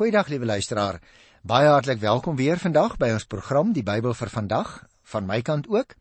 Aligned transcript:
Goeiedag 0.00 0.30
liewe 0.32 0.46
luisteraar. 0.48 0.96
Baie 1.44 1.66
hartlik 1.68 1.98
welkom 2.00 2.36
weer 2.36 2.56
vandag 2.56 2.94
by 2.96 3.10
ons 3.12 3.26
program 3.28 3.74
Die 3.76 3.82
Bybel 3.84 4.14
vir 4.16 4.30
vandag 4.32 4.68
van 5.12 5.26
my 5.28 5.42
kant 5.44 5.66
ook. 5.68 5.92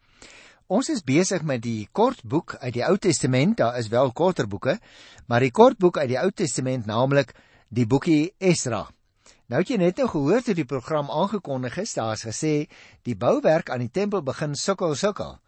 Ons 0.71 0.87
is 0.93 1.01
besig 1.03 1.43
met 1.43 1.59
die 1.65 1.89
kort 1.91 2.21
boek 2.23 2.53
uit 2.61 2.77
die 2.77 2.85
Ou 2.87 2.93
Testament. 2.95 3.57
Daar 3.59 3.75
is 3.75 3.89
wel 3.91 4.13
korter 4.15 4.47
boeke, 4.47 4.77
maar 5.27 5.43
die 5.43 5.51
kort 5.51 5.75
boek 5.83 5.99
uit 5.99 6.13
die 6.13 6.19
Ou 6.21 6.31
Testament, 6.31 6.87
naamlik 6.87 7.33
die 7.67 7.83
boekie 7.83 8.31
Esra. 8.39 8.85
Nou 9.51 9.59
het 9.65 9.75
jy 9.75 9.81
net 9.83 9.99
nou 9.99 10.07
gehoor 10.13 10.47
toe 10.47 10.55
die 10.55 10.69
program 10.69 11.11
aangekondig 11.11 11.75
is, 11.83 11.97
daar 11.99 12.15
is 12.15 12.23
gesê 12.23 12.53
die 13.03 13.19
bouwerk 13.19 13.67
aan 13.67 13.83
die 13.83 13.91
tempel 13.91 14.23
begin 14.23 14.55
sukkel 14.55 14.95
sukkel. 14.95 15.41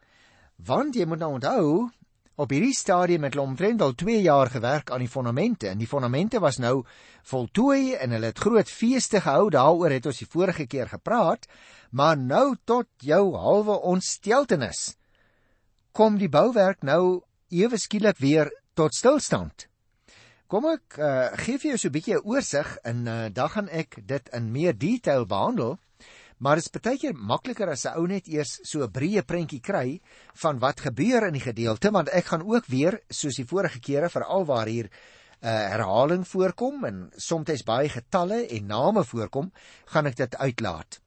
Want 0.60 1.00
jy 1.00 1.08
moet 1.08 1.24
nou 1.24 1.38
onthou, 1.40 1.88
Op 2.42 2.50
hierdie 2.50 2.74
stadium 2.74 3.28
het 3.28 3.36
hulle 3.36 3.46
omtrent 3.46 3.82
al 3.86 3.92
2 3.94 4.22
jaar 4.26 4.50
gewerk 4.50 4.90
aan 4.90 5.04
die 5.04 5.12
fondamente 5.12 5.68
en 5.70 5.78
die 5.78 5.88
fondamente 5.88 6.40
was 6.42 6.58
nou 6.58 6.80
voltooi 7.30 7.94
en 7.94 8.16
hulle 8.16 8.32
het 8.32 8.42
groot 8.42 8.70
feeste 8.70 9.22
gehou. 9.22 9.52
Daaroor 9.54 9.94
het 9.94 10.08
ons 10.10 10.24
die 10.24 10.30
vorige 10.30 10.66
keer 10.66 10.90
gepraat, 10.90 11.46
maar 11.92 12.18
nou 12.18 12.56
tot 12.66 12.90
jou 12.98 13.36
halwe 13.38 13.78
ontsteltenis 13.94 14.96
kom 15.92 16.18
die 16.18 16.32
bouwerk 16.32 16.82
nou 16.88 17.22
ewe 17.52 17.78
skielik 17.78 18.18
weer 18.18 18.50
tot 18.74 18.96
stilstand. 18.96 19.68
Kom 20.50 20.66
ek 20.72 20.98
uh, 20.98 21.30
gee 21.44 21.60
vir 21.60 21.76
jou 21.76 21.78
so 21.78 21.88
'n 21.90 21.94
bietjie 21.94 22.16
'n 22.16 22.26
oorsig 22.26 22.78
en 22.84 23.06
uh, 23.06 23.30
dan 23.30 23.50
gaan 23.50 23.70
ek 23.70 24.02
dit 24.08 24.30
in 24.34 24.52
meer 24.52 24.74
detail 24.74 25.26
behandel. 25.26 25.78
Maar 26.42 26.58
dit 26.58 26.66
is 26.66 26.82
baie 26.82 26.98
keer 26.98 27.14
makliker 27.14 27.70
as 27.70 27.86
'n 27.86 27.98
ou 28.00 28.08
net 28.08 28.28
eers 28.28 28.60
so 28.64 28.82
'n 28.84 28.92
breë 28.92 29.22
prentjie 29.26 29.62
kry 29.62 30.02
van 30.34 30.60
wat 30.60 30.82
gebeur 30.82 31.28
in 31.28 31.34
die 31.34 31.48
gedeelte 31.48 31.92
want 31.92 32.10
ek 32.10 32.26
gaan 32.26 32.42
ook 32.42 32.66
weer 32.66 33.00
soos 33.10 33.36
die 33.36 33.46
vorige 33.46 33.80
kere 33.80 34.10
veral 34.10 34.46
waar 34.46 34.68
hier 34.68 34.90
'n 34.90 35.48
uh, 35.48 35.50
eh, 35.50 35.70
herhaling 35.72 36.28
voorkom 36.28 36.86
en 36.86 37.12
soms 37.16 37.64
baie 37.64 37.90
getalle 37.90 38.48
en 38.48 38.66
name 38.66 39.04
voorkom, 39.04 39.52
gaan 39.86 40.06
ek 40.06 40.16
dit 40.16 40.36
uitlaat. 40.36 41.00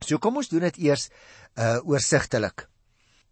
So 0.00 0.18
kom 0.18 0.36
ons 0.36 0.48
doen 0.48 0.60
dit 0.60 0.76
eers 0.76 1.10
uh 1.56 1.78
oorsigtelik. 1.84 2.68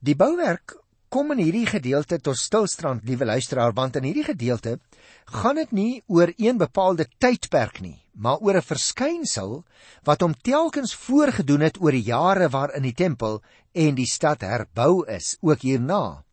Die 0.00 0.17
bouwerk 0.17 0.77
kom 1.09 1.31
in 1.33 1.39
hierdie 1.39 1.67
gedeelte 1.67 2.19
tot 2.19 2.37
stilstand, 2.37 3.05
liewe 3.05 3.25
luisteraar, 3.25 3.73
want 3.73 3.97
in 3.97 4.03
hierdie 4.03 4.27
gedeelte 4.27 4.78
gaan 5.27 5.59
dit 5.59 5.71
nie 5.73 6.03
oor 6.07 6.33
een 6.37 6.59
bepaalde 6.59 7.09
tydperk 7.19 7.81
nie, 7.81 7.99
maar 8.15 8.39
oor 8.39 8.57
'n 8.57 8.63
verskynsel 8.63 9.65
wat 10.05 10.21
hom 10.21 10.35
telkens 10.35 10.95
voorgedoen 10.95 11.61
het 11.61 11.81
oor 11.81 11.91
die 11.91 12.03
jare 12.03 12.49
waarin 12.49 12.83
die 12.83 12.95
tempel 12.95 13.43
en 13.73 13.95
die 13.95 14.07
stad 14.07 14.41
herbou 14.41 15.05
is, 15.07 15.37
ook 15.41 15.61
hierna. 15.61 16.25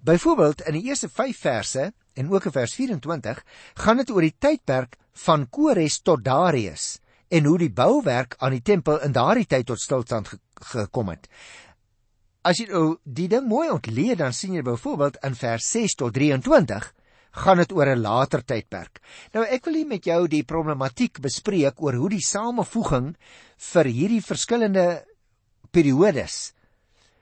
Byvoorbeeld 0.00 0.60
in 0.60 0.72
die 0.72 0.88
eerste 0.88 1.08
5 1.08 1.38
verse 1.38 1.92
en 2.14 2.30
ook 2.30 2.44
in 2.44 2.52
vers 2.52 2.74
24 2.74 3.44
gaan 3.74 3.96
dit 3.96 4.10
oor 4.10 4.20
die 4.20 4.36
tydperk 4.38 4.96
van 5.12 5.48
Kores 5.50 6.00
tot 6.00 6.24
Darius 6.24 6.98
en 7.28 7.44
hoe 7.44 7.58
die 7.58 7.72
bouwerk 7.72 8.34
aan 8.38 8.56
die 8.56 8.62
tempel 8.62 9.00
in 9.04 9.12
daardie 9.12 9.46
tyd 9.46 9.66
tot 9.66 9.80
stilstand 9.80 10.30
gekom 10.72 11.08
het. 11.08 11.28
As 12.42 12.58
jy 12.58 12.68
nou 12.70 12.96
die 13.04 13.28
ding 13.28 13.48
mooi 13.48 13.68
ontleed 13.70 14.18
dan 14.18 14.32
sien 14.32 14.54
jy 14.54 14.62
byvoorbeeld 14.62 15.18
in 15.26 15.34
vers 15.34 15.70
6 15.70 15.94
tot 15.94 16.16
gaan 17.38 17.60
dit 17.62 17.72
oor 17.72 17.88
'n 17.94 18.02
later 18.02 18.42
tydperk. 18.44 19.00
Nou 19.32 19.44
ek 19.44 19.64
wil 19.64 19.74
hier 19.74 19.86
met 19.86 20.04
jou 20.04 20.26
die 20.28 20.44
problematiek 20.44 21.20
bespreek 21.20 21.82
oor 21.82 21.94
hoe 21.94 22.10
die 22.10 22.24
samevoeging 22.24 23.16
vir 23.56 23.84
hierdie 23.84 24.22
verskillende 24.22 25.04
periodes 25.70 26.52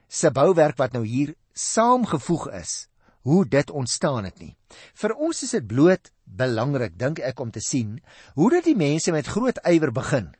se 0.07 0.31
bouwerk 0.31 0.77
wat 0.77 0.93
nou 0.93 1.05
hier 1.05 1.35
saamgevoeg 1.53 2.47
is, 2.61 2.87
hoe 3.21 3.45
dit 3.45 3.71
ontstaan 3.71 4.23
het 4.23 4.39
nie. 4.39 4.55
Vir 4.93 5.15
ons 5.15 5.43
is 5.43 5.51
dit 5.51 5.67
bloot 5.67 6.11
belangrik 6.23 6.97
dink 6.97 7.19
ek 7.19 7.39
om 7.39 7.51
te 7.51 7.63
sien 7.63 7.97
hoe 8.35 8.49
dit 8.49 8.63
die 8.71 8.75
mense 8.75 9.11
met 9.11 9.27
groot 9.27 9.59
ywer 9.67 9.91
begin. 9.91 10.33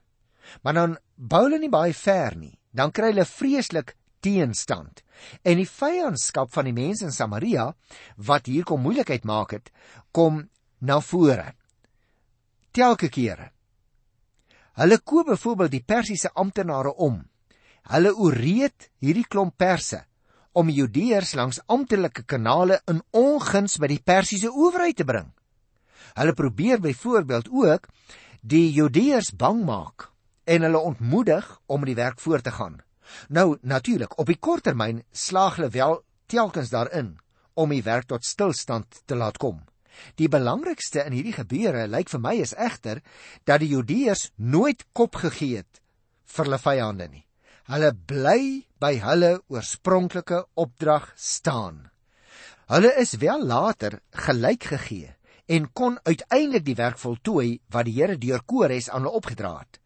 Maar 0.64 0.74
dan 0.74 0.98
bou 1.16 1.44
hulle 1.44 1.60
nie 1.60 1.72
baie 1.72 1.94
ver 1.94 2.36
nie. 2.38 2.56
Dan 2.72 2.92
kry 2.92 3.12
hulle 3.12 3.26
vreeslik 3.26 3.96
teenstand. 4.20 5.04
En 5.44 5.60
die 5.60 5.70
vyandskap 5.70 6.52
van 6.54 6.70
die 6.70 6.76
mense 6.76 7.06
in 7.08 7.16
Samaria 7.16 7.72
wat 8.18 8.50
hier 8.50 8.66
kom 8.68 8.84
moeilikheid 8.86 9.26
maak 9.26 9.56
het, 9.58 9.72
kom 10.12 10.46
na 10.80 11.00
vore. 11.02 11.54
Telke 12.72 13.10
kere. 13.10 13.52
Hulle 14.78 15.00
koop 15.02 15.32
byvoorbeeld 15.32 15.74
die 15.74 15.86
Persiese 15.86 16.30
amptenare 16.38 16.94
om. 17.02 17.24
Hulle 17.90 18.12
ooreed 18.14 18.92
hierdie 19.02 19.26
klomp 19.26 19.58
perse 19.58 20.04
om 20.58 20.70
Judeërs 20.74 21.36
langs 21.38 21.60
amptelike 21.70 22.24
kanale 22.26 22.80
in 22.90 23.02
onguns 23.14 23.78
by 23.82 23.90
die 23.92 24.02
Persiese 24.02 24.52
owerheid 24.52 24.98
te 24.98 25.06
bring. 25.06 25.32
Hulle 26.18 26.34
probeer 26.34 26.82
byvoorbeeld 26.82 27.50
ook 27.50 27.88
die 28.42 28.72
Judeërs 28.74 29.34
bang 29.38 29.64
maak 29.66 30.10
en 30.46 30.66
hulle 30.66 30.82
ontmoedig 30.92 31.50
om 31.66 31.86
die 31.86 31.98
werk 31.98 32.22
voort 32.24 32.46
te 32.48 32.54
gaan. 32.54 32.82
Nou 33.30 33.58
natuurlik, 33.62 34.18
op 34.20 34.28
die 34.28 34.40
kort 34.40 34.64
termyn 34.68 35.04
slaag 35.12 35.58
hulle 35.58 35.70
wel 35.74 36.02
telkens 36.28 36.70
daarin 36.70 37.16
om 37.54 37.74
die 37.74 37.84
werk 37.84 38.08
tot 38.12 38.26
stilstand 38.26 39.02
te 39.06 39.16
laat 39.16 39.38
kom. 39.42 39.64
Die 40.16 40.30
belangrikste 40.30 41.04
in 41.08 41.16
hierdie 41.18 41.36
gebeure 41.38 41.88
lyk 41.90 42.12
vir 42.14 42.22
my 42.22 42.36
is 42.44 42.54
egter 42.54 43.02
dat 43.50 43.64
die 43.64 43.72
Judeërs 43.74 44.32
nooit 44.38 44.86
kop 44.94 45.18
gegee 45.24 45.64
het 45.64 45.82
vir 46.28 46.46
hulle 46.46 46.62
vyande 46.62 47.08
nie. 47.10 47.24
Hulle 47.68 47.92
bly 48.10 48.42
by 48.80 48.94
hulle 49.04 49.32
oorspronklike 49.52 50.44
opdrag 50.56 51.10
staan. 51.16 51.88
Hulle 52.68 52.94
is 53.02 53.18
wel 53.20 53.44
later 53.48 54.00
gelyk 54.28 54.70
gegee 54.76 55.16
en 55.48 55.70
kon 55.72 55.98
uiteindelik 56.04 56.66
die 56.68 56.78
werk 56.78 57.00
voltooi 57.00 57.60
wat 57.72 57.88
die 57.88 57.96
Here 57.98 58.18
deur 58.20 58.44
Kores 58.46 58.90
aan 58.90 59.06
hulle 59.06 59.20
opgedra 59.20 59.54
het. 59.60 59.80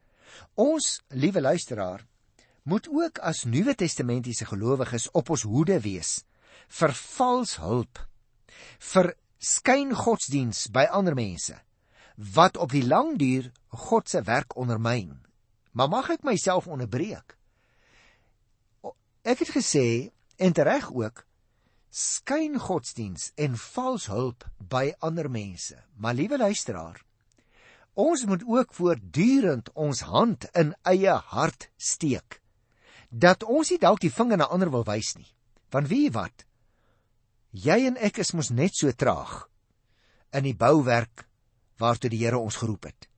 Ons, 0.58 1.00
liewe 1.14 1.42
luisteraar, 1.42 2.02
moet 2.64 2.88
ook 2.90 3.18
as 3.20 3.44
Nuwe 3.44 3.76
Testamentiese 3.76 4.46
gelowiges 4.46 5.10
op 5.12 5.30
ons 5.30 5.42
hoede 5.50 5.80
wees 5.82 6.22
vir 6.68 6.94
vals 6.94 7.58
hulp 7.58 8.00
vir 8.92 9.14
skyngodsdiens 9.42 10.68
by 10.74 10.86
ander 10.94 11.18
mense 11.18 11.58
wat 12.36 12.58
op 12.62 12.72
die 12.72 12.86
lang 12.86 13.18
duur 13.18 13.50
God 13.70 14.10
se 14.10 14.22
werk 14.22 14.56
ondermyn. 14.56 15.16
Maar 15.72 15.90
mag 15.90 16.10
ek 16.14 16.26
myself 16.28 16.68
onderbreek? 16.68 17.38
Ek 19.24 19.40
het 19.42 19.54
gesê 19.56 20.12
en 20.38 20.54
reg 20.54 20.92
ook 20.92 21.24
skyngodsdiens 21.90 23.32
en 23.36 23.58
vals 23.58 24.06
hulp 24.12 24.46
by 24.58 24.92
ander 25.00 25.30
mense. 25.32 25.76
Maar 25.98 26.14
liewe 26.20 26.38
luisteraar, 26.38 27.02
ons 27.94 28.26
moet 28.26 28.44
ook 28.46 28.74
voortdurend 28.74 29.72
ons 29.74 30.06
hand 30.08 30.46
in 30.54 30.76
eie 30.86 31.18
hart 31.34 31.70
steek 31.78 32.41
dat 33.12 33.44
ons 33.44 33.70
nie 33.70 33.80
dalk 33.80 34.00
die 34.00 34.14
vinger 34.14 34.40
na 34.40 34.48
ander 34.48 34.72
wil 34.72 34.86
wys 34.88 35.14
nie. 35.20 35.28
Want 35.72 35.92
wie 35.92 36.10
wat? 36.16 36.46
Jy 37.52 37.86
en 37.92 38.00
ek 38.00 38.22
is 38.24 38.32
mos 38.34 38.50
net 38.56 38.76
so 38.76 38.92
traag 38.96 39.44
in 40.32 40.48
die 40.48 40.56
bouwerk 40.56 41.28
waartoe 41.82 42.12
die 42.14 42.22
Here 42.24 42.40
ons 42.40 42.62
geroep 42.62 42.88
het. 42.88 43.10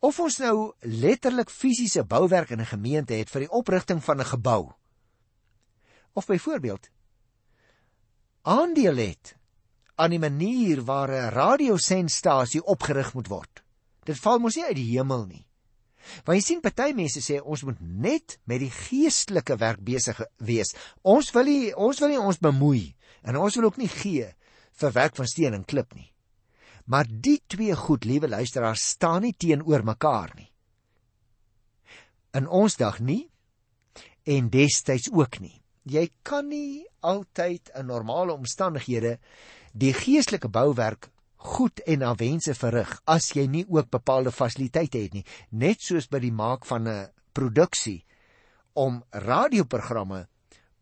Of 0.00 0.20
ons 0.22 0.38
nou 0.40 0.72
letterlik 0.86 1.50
fisiese 1.50 2.04
bouwerk 2.04 2.50
in 2.50 2.60
'n 2.60 2.72
gemeente 2.72 3.14
het 3.14 3.28
vir 3.28 3.40
die 3.40 3.50
oprigting 3.50 4.04
van 4.04 4.20
'n 4.20 4.32
gebou. 4.32 4.72
Of 6.14 6.26
byvoorbeeld 6.26 6.90
aandeel 8.42 8.96
het 8.96 9.36
aan 9.96 10.10
die 10.10 10.18
manier 10.18 10.84
waar 10.84 11.10
'n 11.10 11.30
radiosendstasie 11.34 12.64
opgerig 12.64 13.14
moet 13.14 13.28
word. 13.28 13.62
Dit 14.04 14.18
val 14.18 14.38
mos 14.38 14.56
nie 14.56 14.64
uit 14.64 14.76
die 14.76 14.96
hemel 14.96 15.26
nie. 15.26 15.46
Want 16.24 16.38
jy 16.38 16.44
sien 16.44 16.62
party 16.64 16.90
mense 16.96 17.22
sê 17.24 17.40
ons 17.40 17.64
moet 17.68 17.80
net 17.80 18.38
met 18.48 18.62
die 18.62 18.72
geestelike 18.72 19.56
werk 19.60 19.82
besig 19.84 20.20
wees. 20.38 20.74
Ons 21.02 21.30
wil 21.36 21.48
nie 21.48 21.72
ons 21.74 22.00
wil 22.02 22.14
nie 22.14 22.22
ons 22.22 22.40
bemoei 22.42 22.84
en 23.22 23.36
ons 23.36 23.56
wil 23.58 23.68
ook 23.68 23.80
nie 23.80 23.90
gee 23.90 24.30
vir 24.80 24.96
werk 24.96 25.18
van 25.18 25.28
steen 25.28 25.56
en 25.56 25.66
klip 25.68 25.94
nie. 25.94 26.08
Maar 26.90 27.06
die 27.06 27.38
twee 27.46 27.74
goed, 27.76 28.04
liewe 28.08 28.28
luisteraars, 28.28 28.88
staan 28.96 29.22
nie 29.22 29.34
teenoor 29.36 29.84
mekaar 29.86 30.32
nie. 30.34 30.48
In 32.34 32.48
ons 32.48 32.76
dag 32.80 32.98
nie 32.98 33.28
en 34.24 34.50
destyds 34.50 35.10
ook 35.12 35.38
nie. 35.42 35.56
Jy 35.84 36.08
kan 36.26 36.48
nie 36.48 36.86
altyd 37.00 37.70
in 37.78 37.88
normale 37.90 38.34
omstandighede 38.36 39.18
die 39.72 39.92
geestelike 39.94 40.50
bouwerk 40.50 41.09
goed 41.40 41.80
en 41.88 42.02
na 42.04 42.12
wense 42.20 42.52
verrig 42.54 42.90
as 43.08 43.30
jy 43.32 43.46
nie 43.48 43.64
ook 43.68 43.88
bepaalde 43.92 44.32
fasiliteite 44.32 45.00
het 45.00 45.14
nie. 45.16 45.24
Net 45.50 45.80
soos 45.80 46.08
by 46.12 46.20
die 46.20 46.32
maak 46.32 46.66
van 46.68 46.88
'n 46.88 47.08
produksie 47.32 48.04
om 48.74 49.02
radioprogramme 49.10 50.26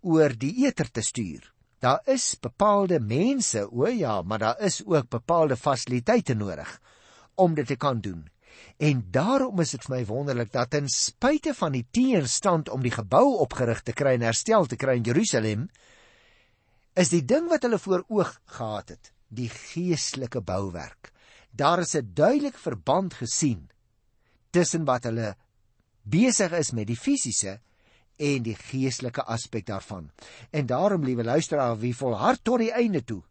oor 0.02 0.34
die 0.34 0.66
eter 0.66 0.90
te 0.90 1.02
stuur. 1.02 1.52
Daar 1.80 2.00
is 2.06 2.34
bepaalde 2.40 2.98
mense 3.00 3.68
o 3.70 3.86
ja 3.86 4.22
maar 4.22 4.38
daar 4.38 4.60
is 4.60 4.82
ook 4.86 5.08
bepaalde 5.08 5.56
fasiliteite 5.56 6.34
nodig 6.34 6.80
om 7.34 7.54
dit 7.54 7.66
te 7.66 7.76
kan 7.76 8.00
doen. 8.00 8.28
En 8.76 9.06
daarom 9.10 9.60
is 9.60 9.70
dit 9.70 9.84
vir 9.84 9.96
my 9.96 10.04
wonderlik 10.06 10.52
dat 10.52 10.70
ten 10.70 10.88
spyte 10.88 11.54
van 11.54 11.72
die 11.72 11.86
teenstand 11.90 12.68
om 12.68 12.82
die 12.82 12.90
gebou 12.90 13.38
opgerig 13.38 13.82
te 13.82 13.92
kry 13.92 14.14
en 14.14 14.26
herstel 14.26 14.66
te 14.66 14.76
kry 14.76 14.96
in 14.96 15.04
Jerusalem 15.04 15.68
is 16.94 17.08
die 17.08 17.24
ding 17.24 17.48
wat 17.48 17.62
hulle 17.62 17.78
voor 17.78 18.04
oog 18.08 18.40
gehad 18.44 18.88
het 18.88 19.12
die 19.28 19.48
geestelike 19.48 20.40
bouwerk. 20.40 21.12
Daar 21.50 21.80
is 21.80 21.94
'n 21.94 22.10
duidelike 22.14 22.58
verband 22.58 23.14
gesien 23.14 23.70
tussen 24.50 24.84
wat 24.84 25.04
hulle 25.04 25.36
besig 26.02 26.52
is 26.52 26.72
met 26.72 26.86
die 26.86 26.96
fisiese 26.96 27.60
en 28.16 28.42
die 28.42 28.54
geestelike 28.54 29.22
aspek 29.22 29.66
daarvan. 29.66 30.10
En 30.50 30.66
daarom, 30.66 31.04
liewe 31.04 31.24
luisteraar, 31.24 31.78
wie 31.78 31.96
volhard 31.96 32.44
tot 32.44 32.58
die 32.58 32.72
einde 32.72 33.04
toe, 33.04 33.22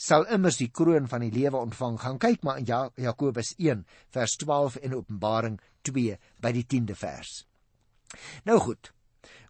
sal 0.00 0.24
immers 0.32 0.56
die 0.56 0.70
kroon 0.72 1.08
van 1.08 1.20
die 1.20 1.32
lewe 1.32 1.56
ontvang. 1.60 1.98
Gaan 2.00 2.18
kyk 2.18 2.42
maar 2.42 2.58
in 2.58 2.66
ja 2.66 2.90
Jakobus 2.96 3.54
1 3.58 3.84
vers 4.08 4.36
12 4.36 4.76
en 4.76 4.94
Openbaring 4.94 5.60
2 5.82 6.16
by 6.40 6.52
die 6.56 6.64
10de 6.64 6.96
vers. 6.96 7.44
Nou 8.44 8.58
goed. 8.58 8.92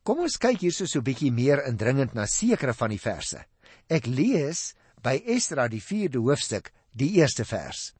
Kom 0.02 0.24
ons 0.24 0.38
kyk 0.40 0.60
hierso 0.64 0.86
so 0.86 0.98
'n 0.98 1.04
bietjie 1.04 1.32
meer 1.32 1.64
indringend 1.66 2.14
na 2.14 2.26
sekere 2.26 2.74
van 2.74 2.90
die 2.90 2.98
verse. 2.98 3.44
Ek 3.88 4.06
lees 4.06 4.74
by 5.02 5.16
Esdra 5.24 5.68
die 5.72 5.80
4de 5.82 6.20
hoofstuk, 6.20 6.70
die 6.92 7.14
eerste 7.20 7.44
vers. 7.48 7.90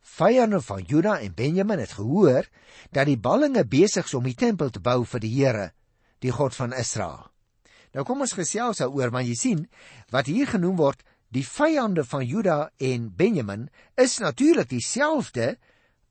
Vyande 0.00 0.60
van 0.64 0.84
Juda 0.84 1.18
en 1.20 1.34
Benjamin 1.34 1.78
het 1.78 1.96
gehoor 1.96 2.48
dat 2.92 3.08
die 3.08 3.18
ballinge 3.18 3.64
besig 3.64 4.08
is 4.08 4.14
om 4.14 4.26
die 4.26 4.36
tempel 4.36 4.70
te 4.70 4.80
bou 4.82 5.04
vir 5.04 5.22
die 5.22 5.32
Here, 5.32 5.70
die 6.20 6.32
God 6.34 6.56
van 6.56 6.74
Israel. 6.76 7.28
Nou 7.94 8.04
kom 8.06 8.22
ons 8.22 8.36
gesels 8.36 8.82
daaroor 8.82 9.12
want 9.14 9.28
jy 9.28 9.36
sien 9.38 9.64
wat 10.14 10.30
hier 10.30 10.50
genoem 10.50 10.76
word 10.78 11.02
die 11.34 11.44
vyande 11.46 12.04
van 12.06 12.24
Juda 12.26 12.70
en 12.78 13.10
Benjamin 13.16 13.68
is 13.98 14.18
natuurlik 14.22 14.70
dieselfde 14.70 15.54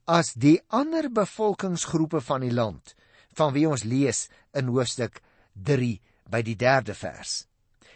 as 0.09 0.33
die 0.33 0.57
ander 0.73 1.09
bevolkingsgroepe 1.11 2.21
van 2.25 2.43
die 2.47 2.55
land 2.55 2.95
van 3.37 3.53
wie 3.55 3.67
ons 3.69 3.85
lees 3.87 4.27
in 4.57 4.71
hoofstuk 4.71 5.21
3 5.53 5.99
by 6.31 6.41
die 6.45 6.55
3de 6.59 6.95
vers. 6.97 7.43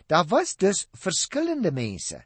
Daar 0.07 0.27
was 0.29 0.55
dus 0.59 0.85
verskillende 1.00 1.71
mense 1.71 2.21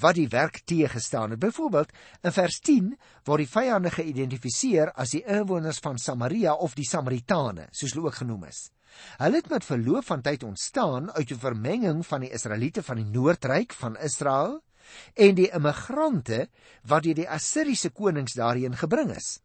wat 0.00 0.18
die 0.18 0.28
werk 0.28 0.60
teëgestaan 0.64 1.34
het. 1.34 1.40
Byvoorbeeld 1.42 1.92
in 2.22 2.32
vers 2.32 2.58
10 2.60 2.92
word 3.24 3.44
die 3.44 3.50
vyande 3.50 3.90
geïdentifiseer 3.94 4.92
as 4.92 5.14
die 5.16 5.24
inwoners 5.26 5.78
van 5.84 5.98
Samaria 5.98 6.54
of 6.54 6.74
die 6.74 6.88
Samaritane, 6.88 7.68
soos 7.70 7.94
hulle 7.94 8.08
ook 8.08 8.22
genoem 8.22 8.44
is. 8.50 8.68
Hulle 9.18 9.40
het 9.40 9.50
met 9.50 9.66
verloop 9.66 10.06
van 10.06 10.22
tyd 10.22 10.42
ontstaan 10.42 11.10
uit 11.12 11.30
'n 11.30 11.38
vermenging 11.38 12.06
van 12.06 12.20
die 12.20 12.30
Israeliete 12.30 12.82
van 12.82 12.96
die 12.96 13.10
Noordryk 13.10 13.72
van 13.72 13.96
Israel 13.96 14.62
en 15.14 15.34
die 15.34 15.50
immigrante 15.50 16.48
wat 16.82 17.02
deur 17.02 17.14
die 17.14 17.28
Assiriese 17.28 17.90
konings 17.90 18.34
daarheen 18.34 18.76
gebring 18.76 19.10
is. 19.16 19.40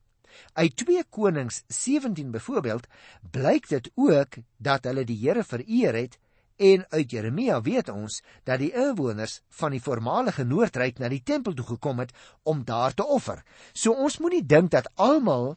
Uit 0.54 0.76
2 0.76 1.04
Konings 1.10 1.64
17 1.68 2.32
byvoorbeeld 2.32 2.88
blyk 3.32 3.68
dit 3.70 3.92
ook 3.96 4.38
dat 4.58 4.84
hulle 4.84 5.06
die 5.06 5.18
Here 5.18 5.44
vereer 5.44 5.96
het 5.96 6.20
en 6.60 6.84
uit 6.92 7.12
Jeremia 7.12 7.62
weet 7.64 7.90
ons 7.90 8.20
dat 8.44 8.60
die 8.60 8.72
inwoners 8.76 9.40
van 9.62 9.72
die 9.72 9.82
voormalige 9.82 10.44
Noordryk 10.44 11.00
na 11.00 11.08
die 11.12 11.24
tempel 11.24 11.56
toe 11.56 11.66
gekom 11.66 12.02
het 12.04 12.12
om 12.44 12.66
daar 12.68 12.94
te 12.94 13.06
offer. 13.06 13.44
So 13.74 13.96
ons 13.96 14.20
moenie 14.20 14.44
dink 14.44 14.74
dat 14.76 14.92
almal 14.96 15.56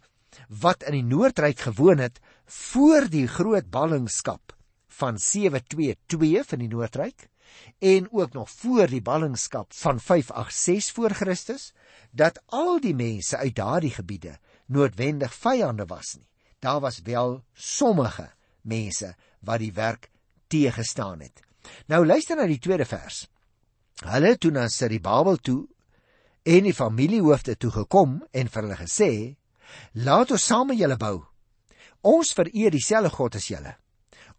wat 0.62 0.86
in 0.86 1.00
die 1.00 1.08
Noordryk 1.10 1.66
gewoon 1.66 1.98
het 1.98 2.20
voor 2.46 3.08
die 3.10 3.26
groot 3.28 3.68
ballingskap 3.70 4.54
van 4.98 5.18
722 5.18 6.48
van 6.48 6.62
die 6.62 6.70
Noordryk 6.70 7.28
en 7.78 8.08
ook 8.12 8.32
nog 8.32 8.50
voor 8.50 8.86
die 8.86 9.02
ballingskap 9.02 9.74
van 9.74 10.00
586 10.00 10.94
voor 10.94 11.10
Christus 11.10 11.72
dat 12.10 12.40
al 12.46 12.80
die 12.80 12.94
mense 12.94 13.36
uit 13.36 13.56
daardie 13.56 13.90
gebiede 13.90 14.38
noodwendig 14.66 15.34
vyande 15.34 15.86
was 15.86 16.14
nie. 16.14 16.28
Daar 16.58 16.80
was 16.80 17.00
wel 17.04 17.42
sommige 17.52 18.30
mense 18.60 19.14
wat 19.40 19.58
die 19.58 19.72
werk 19.72 20.11
teëgestaan 20.52 21.24
het. 21.24 21.42
Nou 21.88 22.04
luister 22.06 22.36
na 22.36 22.46
die 22.50 22.60
tweede 22.60 22.86
vers. 22.88 23.24
Hulle 24.02 24.36
toe 24.38 24.50
na 24.54 24.68
Siribabel 24.68 25.38
toe 25.38 25.60
en 26.42 26.66
die 26.66 26.74
familiehoofde 26.74 27.56
toe 27.56 27.70
gekom 27.70 28.18
en 28.32 28.50
vir 28.50 28.62
hulle 28.62 28.80
gesê: 28.80 29.12
Laat 29.92 30.32
ons 30.34 30.48
saam 30.50 30.72
met 30.72 30.80
julle 30.80 30.98
bou. 30.98 31.22
Ons 32.02 32.34
vereer 32.34 32.74
dieselfde 32.74 33.12
God 33.14 33.38
as 33.38 33.46
julle. 33.50 33.76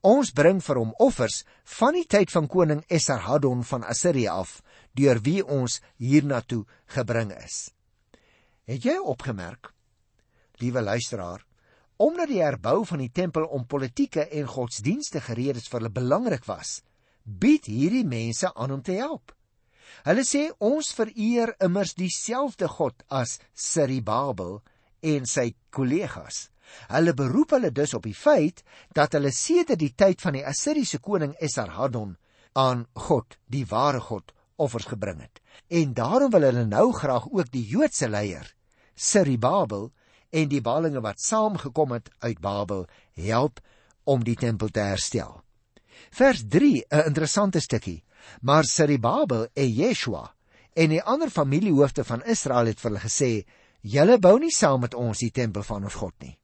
Ons 0.04 0.34
bring 0.36 0.60
vir 0.60 0.80
hom 0.82 0.92
offers 1.00 1.44
van 1.78 1.96
die 1.96 2.08
tyd 2.12 2.32
van 2.34 2.50
koning 2.52 2.82
Esarhaddon 2.92 3.64
van 3.64 3.86
Assirië 3.88 4.28
af, 4.34 4.58
deur 4.92 5.22
wie 5.24 5.40
ons 5.42 5.80
hiernatoe 5.96 6.66
gebring 6.92 7.32
is. 7.38 7.72
Het 8.68 8.84
jy 8.84 8.98
opgemerk, 9.00 9.72
liewe 10.60 10.84
luisteraar, 10.84 11.46
omdat 12.04 12.28
die 12.28 12.42
herbou 12.44 12.82
van 12.86 13.00
die 13.00 13.12
tempel 13.12 13.46
om 13.56 13.68
politieke 13.70 14.26
en 14.28 14.50
godsdienstige 14.50 15.36
redes 15.40 15.70
vir 15.72 15.80
hulle 15.80 15.94
belangrik 15.94 16.44
was, 16.50 16.82
bied 17.24 17.70
hierdie 17.72 18.04
mense 18.04 18.52
aan 18.54 18.76
om 18.76 18.82
te 18.84 18.98
help. 19.00 19.32
Hulle 20.04 20.26
sê 20.28 20.48
ons 20.60 20.90
vereer 20.98 21.54
immers 21.64 21.94
dieselfde 21.96 22.68
God 22.68 23.06
as 23.08 23.38
Siribabel 23.54 24.60
en 25.14 25.30
sy 25.30 25.54
kollegas. 25.72 26.50
Hulle 26.92 27.14
beroep 27.16 27.56
hulle 27.56 27.72
dus 27.72 27.94
op 27.94 28.08
die 28.08 28.18
feit 28.18 28.64
dat 28.98 29.16
hulle 29.16 29.32
sedert 29.32 29.80
die 29.80 29.94
tyd 29.96 30.22
van 30.24 30.36
die 30.38 30.46
Assiriese 30.48 31.00
koning 31.00 31.36
Esarhaddon 31.40 32.18
aan 32.60 32.86
God, 33.08 33.38
die 33.48 33.66
ware 33.70 34.02
God, 34.02 34.34
offers 34.58 34.90
gebring 34.92 35.22
het. 35.24 35.40
En 35.70 35.94
daarom 35.94 36.32
wil 36.34 36.50
hulle 36.50 36.66
nou 36.68 36.92
graag 36.94 37.30
ook 37.32 37.52
die 37.54 37.66
Joodse 37.68 38.10
leier, 38.10 38.48
Siribabel 38.96 39.92
en 40.34 40.50
die 40.50 40.62
ballinge 40.66 41.02
wat 41.06 41.22
saamgekom 41.22 41.94
het 41.94 42.10
uit 42.26 42.40
Babel 42.42 42.88
help 43.20 43.62
om 44.10 44.24
die 44.26 44.36
tempel 44.36 44.72
te 44.74 44.82
herstel. 44.82 45.42
Vers 46.12 46.44
3, 46.50 46.86
'n 46.90 47.06
interessante 47.08 47.60
stukkie. 47.60 48.04
Maar 48.42 48.64
Siribabel 48.64 49.48
en 49.54 49.70
Yeshua 49.70 50.34
en 50.74 50.90
die 50.90 51.04
ander 51.04 51.30
familiehoofde 51.30 52.04
van 52.04 52.24
Israel 52.24 52.66
het 52.66 52.80
vir 52.80 52.92
hulle 52.92 53.04
gesê: 53.04 53.46
Julle 53.82 54.18
bou 54.20 54.40
nie 54.40 54.52
saam 54.52 54.82
met 54.82 54.94
ons 54.94 55.20
die 55.20 55.32
tempel 55.32 55.64
van 55.64 55.84
ons 55.84 55.94
God 55.94 56.14
nie. 56.20 56.38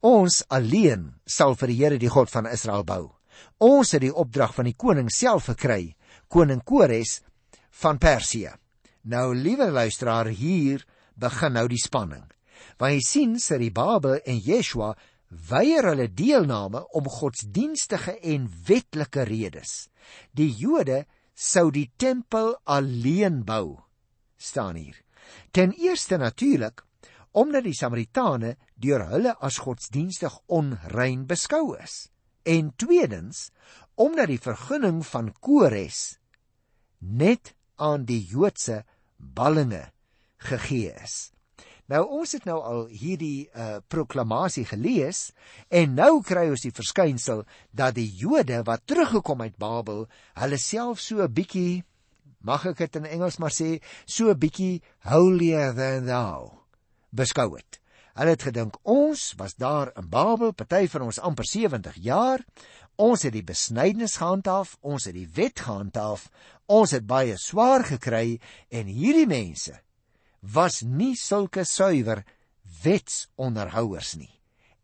Ons 0.00 0.44
alleen 0.48 1.14
sal 1.26 1.54
vir 1.54 1.68
die 1.68 1.76
Here 1.76 1.98
die 1.98 2.08
God 2.08 2.30
van 2.30 2.46
Israel 2.46 2.84
bou. 2.84 3.12
Ons 3.58 3.92
het 3.92 4.00
die 4.00 4.14
opdrag 4.14 4.54
van 4.54 4.64
die 4.64 4.76
koning 4.76 5.10
self 5.12 5.44
gekry, 5.52 5.94
koning 6.28 6.62
Kores 6.64 7.20
van 7.82 7.98
Persië. 7.98 8.54
Nou 9.02 9.34
liewe 9.34 9.70
luisteraar, 9.70 10.26
hier 10.26 10.84
begin 11.14 11.52
nou 11.52 11.66
die 11.68 11.80
spanning. 11.80 12.24
Want 12.78 12.96
jy 12.96 13.04
sien 13.04 13.38
Seribabel 13.38 14.20
en 14.24 14.40
Yeshua 14.40 14.94
weier 15.50 15.86
hulle 15.92 16.08
deelname 16.14 16.82
om 16.98 17.06
godsdienstige 17.08 18.16
en 18.18 18.48
wetlike 18.66 19.24
redes. 19.28 19.88
Die 20.34 20.50
Jode 20.50 21.04
sou 21.34 21.70
die 21.70 21.90
tempel 21.96 22.56
alleen 22.64 23.44
bou. 23.44 23.78
staan 24.40 24.74
hier. 24.74 24.96
Ten 25.52 25.72
eerste 25.72 26.16
natuurlik 26.16 26.84
omdat 27.30 27.62
die 27.62 27.76
Samaritane 27.76 28.56
deur 28.74 29.04
hulle 29.12 29.36
as 29.38 29.60
godsdienstig 29.62 30.34
onrein 30.50 31.26
beskou 31.30 31.76
is. 31.78 32.08
En 32.42 32.72
tweedens 32.76 33.50
omdat 33.94 34.32
die 34.32 34.40
vergunning 34.40 35.04
van 35.06 35.28
Kores 35.44 36.18
net 36.98 37.54
aan 37.76 38.06
die 38.08 38.22
Joodse 38.24 38.82
ballinge 39.16 39.90
gegee 40.48 40.94
is. 41.04 41.30
Nou 41.90 42.04
ons 42.20 42.32
het 42.36 42.44
nou 42.46 42.60
al 42.62 42.84
hierdie 42.94 43.48
uh, 43.50 43.80
proklamasie 43.90 44.62
gelees 44.68 45.32
en 45.74 45.96
nou 45.98 46.20
kry 46.22 46.44
ons 46.52 46.62
die 46.62 46.74
verskynsel 46.74 47.42
dat 47.74 47.96
die 47.96 48.06
Jode 48.20 48.60
wat 48.68 48.84
teruggekom 48.86 49.42
uit 49.42 49.56
Babel, 49.58 50.04
hulle 50.38 50.58
self 50.62 51.02
so 51.02 51.18
'n 51.24 51.34
bietjie 51.34 51.82
mag 52.46 52.64
ek 52.70 52.78
dit 52.78 52.96
in 52.96 53.10
Engels 53.10 53.40
maar 53.42 53.50
sê, 53.50 53.82
so 54.06 54.30
'n 54.30 54.38
bietjie 54.38 54.82
holier 55.02 55.74
than 55.74 56.06
thou 56.06 56.62
beskou 57.10 57.56
het. 57.56 57.80
Hulle 58.14 58.36
het 58.38 58.46
gedink 58.46 58.78
ons 58.82 59.34
was 59.36 59.54
daar 59.54 59.90
in 59.96 60.08
Babel, 60.08 60.52
party 60.52 60.86
van 60.86 61.02
ons 61.02 61.18
amper 61.18 61.44
70 61.44 61.94
jaar. 61.98 62.38
Ons 62.96 63.22
het 63.22 63.32
die 63.32 63.42
besnydenis 63.42 64.16
gehandhaaf, 64.16 64.76
ons 64.80 65.04
het 65.04 65.14
die 65.14 65.28
wet 65.34 65.58
gehandhaaf, 65.58 66.30
ons 66.66 66.90
het 66.90 67.06
baie 67.06 67.36
swaar 67.36 67.82
gekry 67.82 68.38
en 68.68 68.86
hierdie 68.86 69.26
mense 69.26 69.80
was 70.40 70.82
nie 70.82 71.14
sulke 71.16 71.64
suiwer 71.64 72.24
wetsonderhouers 72.82 74.14
nie. 74.16 74.32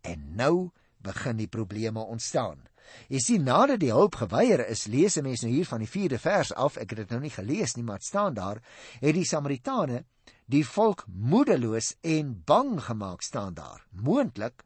En 0.00 0.34
nou 0.36 0.70
begin 1.02 1.36
die 1.36 1.50
probleme 1.50 2.00
ontstaan. 2.00 2.60
Jy 3.10 3.20
sien 3.22 3.46
nadat 3.46 3.80
die 3.82 3.90
hulp 3.90 4.14
geweier 4.20 4.62
is, 4.68 4.86
lees 4.86 5.16
'n 5.16 5.22
mens 5.22 5.42
nou 5.42 5.52
hier 5.52 5.66
van 5.66 5.82
die 5.82 5.90
4de 5.90 6.18
vers 6.18 6.52
af. 6.54 6.76
Ek 6.76 6.90
het 6.90 6.98
dit 6.98 7.10
nou 7.10 7.20
nie 7.20 7.30
gelees 7.30 7.74
nie, 7.76 7.84
maar 7.84 7.98
dit 7.98 8.06
staan 8.06 8.34
daar. 8.34 8.62
Het 9.00 9.14
die 9.14 9.24
Samaritane 9.24 10.04
die 10.46 10.64
volk 10.66 11.04
moedeloos 11.06 11.96
en 12.00 12.42
bang 12.44 12.80
gemaak 12.80 13.22
staan 13.22 13.54
daar. 13.54 13.86
Moontlik 13.90 14.64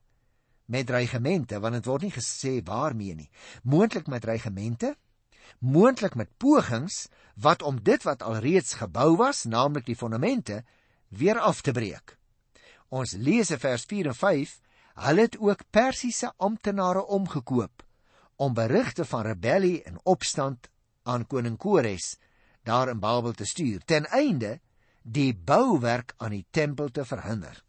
met 0.67 0.87
dreigemente, 0.87 1.61
want 1.61 1.75
dit 1.75 1.87
word 1.87 2.03
nie 2.03 2.13
gesê 2.15 2.63
waarmee 2.65 3.15
nie. 3.15 3.31
Moontlik 3.63 4.07
met 4.07 4.23
dreigemente, 4.23 4.97
moontlik 5.59 6.15
met 6.15 6.37
pogings 6.37 7.09
wat 7.35 7.63
om 7.63 7.83
dit 7.83 8.03
wat 8.03 8.23
alreeds 8.23 8.75
gebou 8.75 9.17
was, 9.17 9.45
naamlik 9.45 9.87
die 9.87 9.97
fondamente, 9.97 10.65
weer 11.11 11.39
af 11.39 11.61
te 11.61 11.73
breek. 11.73 12.17
Ons 12.89 13.13
lees 13.19 13.51
in 13.51 13.61
vers 13.63 13.85
4 13.87 14.11
en 14.11 14.17
5, 14.19 14.57
hulle 15.07 15.27
het 15.27 15.39
ook 15.39 15.67
Persiese 15.71 16.33
amptenare 16.37 17.05
omgekoop 17.07 17.85
om 18.41 18.55
berigte 18.57 19.05
van 19.05 19.27
rebellie 19.27 19.83
en 19.85 20.01
opstand 20.09 20.71
aan 21.03 21.27
koning 21.27 21.59
Kores 21.61 22.15
daar 22.65 22.89
in 22.89 23.01
Babel 23.01 23.33
te 23.33 23.45
stuur 23.45 23.85
ten 23.85 24.07
einde 24.07 24.61
die 25.03 25.35
bouwerk 25.35 26.15
aan 26.17 26.31
die 26.31 26.47
tempel 26.51 26.89
te 26.89 27.05
verhinder. 27.05 27.65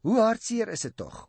Hoe 0.00 0.20
hartseer 0.20 0.68
is 0.68 0.86
dit 0.86 0.96
tog? 0.96 1.26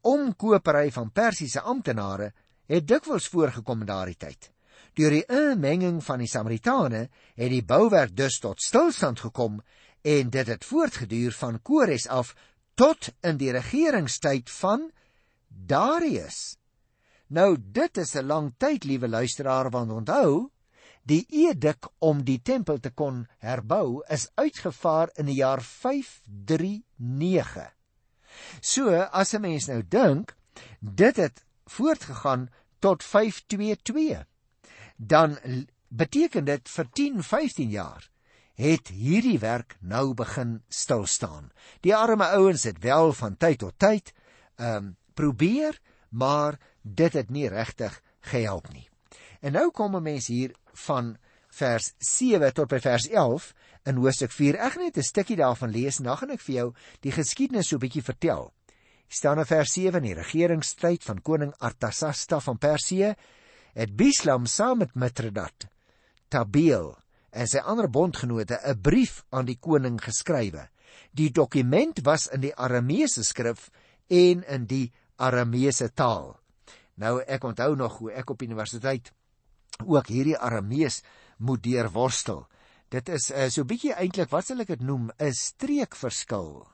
Omkopery 0.00 0.90
van 0.92 1.10
Persiese 1.12 1.60
amptenare 1.60 2.32
het 2.66 2.86
dikwels 2.88 3.28
voorgekom 3.28 3.80
in 3.80 3.90
daardie 3.90 4.16
tyd. 4.16 4.50
Deur 4.94 5.14
die 5.14 5.26
inmenging 5.26 6.00
van 6.04 6.22
die 6.22 6.30
Samaritane 6.30 7.08
het 7.36 7.50
die 7.52 7.64
bouwerk 7.64 8.16
dus 8.16 8.38
tot 8.42 8.62
stilstand 8.62 9.20
gekom 9.20 9.60
en 10.02 10.30
dit 10.30 10.46
het 10.46 10.64
voortgeduur 10.64 11.32
van 11.32 11.62
Kores 11.62 12.08
af 12.08 12.34
tot 12.74 13.08
in 13.20 13.36
die 13.36 13.52
regeringstyd 13.52 14.50
van 14.50 14.90
Darius. 15.48 16.56
Nou 17.26 17.56
dit 17.60 17.96
is 17.96 18.14
'n 18.14 18.26
lang 18.26 18.54
tyd, 18.56 18.84
liewe 18.84 19.08
luisteraar, 19.08 19.70
want 19.70 19.90
onthou, 19.90 20.50
die 21.02 21.26
edik 21.28 21.88
om 21.98 22.24
die 22.24 22.42
tempel 22.42 22.80
te 22.80 22.90
kon 22.90 23.28
herbou 23.38 24.02
is 24.08 24.30
uitgevaar 24.34 25.10
in 25.14 25.26
die 25.26 25.34
jaar 25.34 25.62
539. 25.62 27.74
So 28.60 28.90
as 29.12 29.34
'n 29.34 29.40
mens 29.40 29.66
nou 29.66 29.82
dink, 29.88 30.36
dit 30.80 31.16
het 31.16 31.44
voortgegaan 31.66 32.50
tot 32.78 33.04
522 33.04 34.24
dan 34.96 35.38
beteken 35.88 36.44
dit 36.44 36.68
vir 36.68 36.90
10, 36.92 37.22
15 37.22 37.70
jaar 37.70 38.09
het 38.60 38.90
hierdie 38.92 39.38
werk 39.40 39.76
nou 39.80 40.12
begin 40.14 40.60
stil 40.68 41.06
staan. 41.06 41.50
Die 41.80 41.94
arme 41.96 42.28
ouens 42.36 42.66
het 42.68 42.82
wel 42.84 43.12
van 43.16 43.36
tyd 43.36 43.58
tot 43.64 43.78
tyd 43.78 44.12
ehm 44.56 44.76
um, 44.76 44.96
probeer, 45.14 45.76
maar 46.08 46.56
dit 46.82 47.12
het 47.12 47.30
nie 47.30 47.48
regtig 47.48 48.00
gehelp 48.20 48.70
nie. 48.72 48.88
En 49.40 49.52
nou 49.52 49.70
kom 49.70 49.96
'n 49.96 50.02
mens 50.02 50.26
hier 50.26 50.54
van 50.72 51.16
vers 51.48 51.92
7 51.98 52.54
tot 52.54 52.68
by 52.68 52.78
vers 52.78 53.08
11 53.08 53.52
in 53.84 53.96
Hoofstuk 53.96 54.30
4. 54.30 54.54
Ek 54.54 54.72
gaan 54.72 54.82
net 54.82 54.96
'n 54.96 55.02
stukkie 55.02 55.36
daarvan 55.36 55.70
lees 55.70 55.98
en 55.98 56.04
dan 56.04 56.16
gaan 56.16 56.30
ek 56.30 56.40
vir 56.40 56.54
jou 56.54 56.74
die 57.00 57.12
geskiedenis 57.12 57.68
so 57.68 57.76
'n 57.76 57.80
bietjie 57.80 58.02
vertel. 58.02 58.52
Staan 59.08 59.38
in 59.38 59.46
vers 59.46 59.72
7 59.72 60.04
in 60.04 60.14
die 60.14 60.22
regeringstyd 60.22 61.04
van 61.04 61.22
koning 61.22 61.54
Artasasta 61.58 62.40
van 62.40 62.58
Persië 62.58 63.14
het 63.74 63.96
Bislam 63.96 64.46
saam 64.46 64.78
met 64.78 64.94
Mithridat, 64.94 65.66
Tabeel 66.28 66.99
en 67.30 67.46
sy 67.46 67.58
ander 67.58 67.90
bondgenote 67.90 68.58
'n 68.64 68.80
brief 68.80 69.24
aan 69.30 69.46
die 69.46 69.58
koning 69.58 70.00
geskrywe. 70.02 70.68
Die 71.12 71.30
dokument 71.30 72.00
was 72.04 72.26
in 72.26 72.40
die 72.40 72.54
Arameese 72.54 73.24
skrif 73.24 73.70
en 74.08 74.42
in 74.42 74.66
die 74.66 74.92
Arameese 75.16 75.90
taal. 75.94 76.36
Nou 76.94 77.20
ek 77.20 77.44
onthou 77.44 77.74
nog 77.76 77.98
hoe 77.98 78.12
ek 78.12 78.30
op 78.30 78.42
universiteit 78.42 79.12
ook 79.86 80.06
hierdie 80.06 80.38
Aramees 80.38 81.02
moet 81.38 81.62
deurworstel. 81.62 82.46
Dit 82.90 83.08
is 83.08 83.30
uh, 83.30 83.48
so 83.48 83.64
bietjie 83.64 83.94
eintlik 83.94 84.30
wat 84.30 84.46
sal 84.50 84.60
ek 84.60 84.74
dit 84.74 84.82
noem 84.82 85.10
'n 85.18 85.32
streekverskil. 85.32 86.66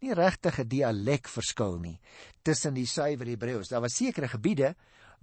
Nie 0.00 0.14
regtig 0.14 0.60
'n 0.60 0.68
dialekverskil 0.68 1.78
nie 1.78 1.98
tussen 2.42 2.74
die 2.74 2.86
suiwer 2.86 3.26
Hebreëus. 3.26 3.68
Daar 3.68 3.82
was 3.82 3.96
sekere 3.96 4.28
gebiede 4.28 4.74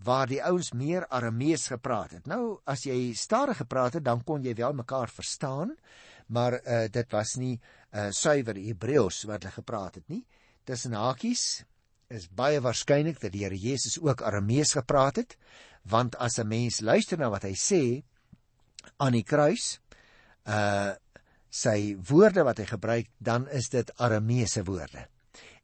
waar 0.04 0.28
die 0.28 0.42
ouens 0.44 0.72
meer 0.76 1.06
aramees 1.08 1.68
gepraat 1.72 2.18
het. 2.18 2.28
Nou 2.28 2.60
as 2.68 2.86
jy 2.86 3.14
stadig 3.16 3.58
gepraat 3.58 4.00
het, 4.00 4.06
dan 4.06 4.24
kon 4.24 4.44
jy 4.44 4.56
wel 4.58 4.74
mekaar 4.74 5.10
verstaan, 5.10 5.76
maar 6.28 6.60
uh, 6.60 6.86
dit 6.92 7.12
was 7.14 7.36
nie 7.40 7.56
uh, 7.56 8.10
suiwer 8.12 8.58
Hebreëus 8.58 9.24
wat 9.30 9.44
hulle 9.44 9.56
gepraat 9.56 10.02
het 10.02 10.08
nie. 10.12 10.26
Tussen 10.66 10.98
hakies 10.98 11.64
is 12.10 12.28
baie 12.30 12.60
waarskynlik 12.62 13.22
dat 13.22 13.34
die 13.34 13.46
Here 13.46 13.58
Jesus 13.58 13.98
ook 14.02 14.22
aramees 14.22 14.76
gepraat 14.78 15.22
het, 15.22 15.38
want 15.84 16.16
as 16.16 16.40
'n 16.40 16.48
mens 16.48 16.82
luister 16.82 17.18
na 17.18 17.30
wat 17.30 17.44
hy 17.44 17.54
sê 17.54 18.04
aan 18.98 19.14
die 19.14 19.24
kruis, 19.24 19.80
uh 20.46 20.94
sy 21.56 21.96
woorde 22.10 22.44
wat 22.44 22.58
hy 22.58 22.66
gebruik, 22.66 23.08
dan 23.18 23.48
is 23.48 23.70
dit 23.70 23.92
arameese 23.96 24.64
woorde 24.68 25.08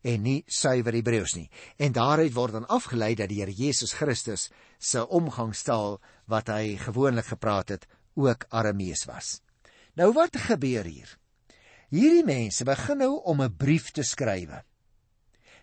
en 0.01 0.23
nie 0.25 0.41
suiwer 0.47 0.95
Hebreëus 0.97 1.35
nie. 1.37 1.49
En 1.77 1.93
daaruit 1.93 2.33
word 2.33 2.57
dan 2.57 2.67
afgelei 2.67 3.13
dat 3.15 3.29
die 3.29 3.41
Here 3.41 3.53
Jesus 3.53 3.93
Christus 3.93 4.49
se 4.79 5.03
omgangstaal 5.07 5.99
wat 6.31 6.49
hy 6.49 6.77
gewoonlik 6.81 7.31
gepraat 7.33 7.69
het, 7.69 7.87
ook 8.15 8.45
Aramees 8.49 9.05
was. 9.05 9.39
Nou 9.95 10.11
wat 10.13 10.35
gebeur 10.47 10.87
hier? 10.87 11.17
Hierdie 11.91 12.25
mense 12.25 12.63
begin 12.63 12.97
nou 12.97 13.21
om 13.27 13.41
'n 13.41 13.55
brief 13.57 13.91
te 13.91 14.03
skrywe. 14.03 14.63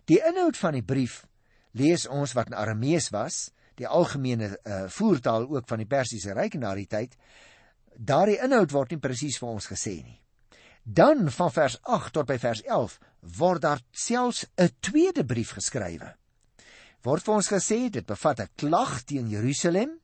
Die 0.05 0.21
inhoud 0.21 0.57
van 0.57 0.73
die 0.73 0.85
brief 0.85 1.27
lees 1.73 2.07
ons 2.07 2.33
wat 2.33 2.47
in 2.47 2.55
Aramees 2.55 3.11
was, 3.11 3.51
die 3.75 3.87
algemene 3.87 4.59
uh, 4.65 4.89
voertaal 4.89 5.49
ook 5.49 5.69
van 5.69 5.79
die 5.79 5.87
Persiese 5.87 6.33
ryk 6.33 6.55
in 6.55 6.61
daardie 6.61 6.87
tyd. 6.87 7.17
Daardie 7.97 8.39
inhoud 8.43 8.73
word 8.73 8.91
nie 8.91 9.03
presies 9.03 9.39
vir 9.39 9.49
ons 9.49 9.67
gesê 9.67 10.03
nie. 10.03 10.21
Dan 10.83 11.31
van 11.31 11.51
vers 11.53 11.79
8 11.83 12.13
tot 12.13 12.27
by 12.27 12.39
vers 12.39 12.63
11 12.63 12.99
word 13.21 13.63
daar 13.63 13.81
selfs 13.93 14.47
'n 14.57 14.71
tweede 14.81 15.25
brief 15.25 15.53
geskrywe. 15.53 16.15
Word 17.03 17.23
vir 17.23 17.35
ons 17.35 17.49
gesê 17.49 17.91
dit 17.91 18.07
bevat 18.07 18.41
'n 18.41 18.51
klag 18.57 19.03
teen 19.03 19.29
Jerusalem 19.29 19.99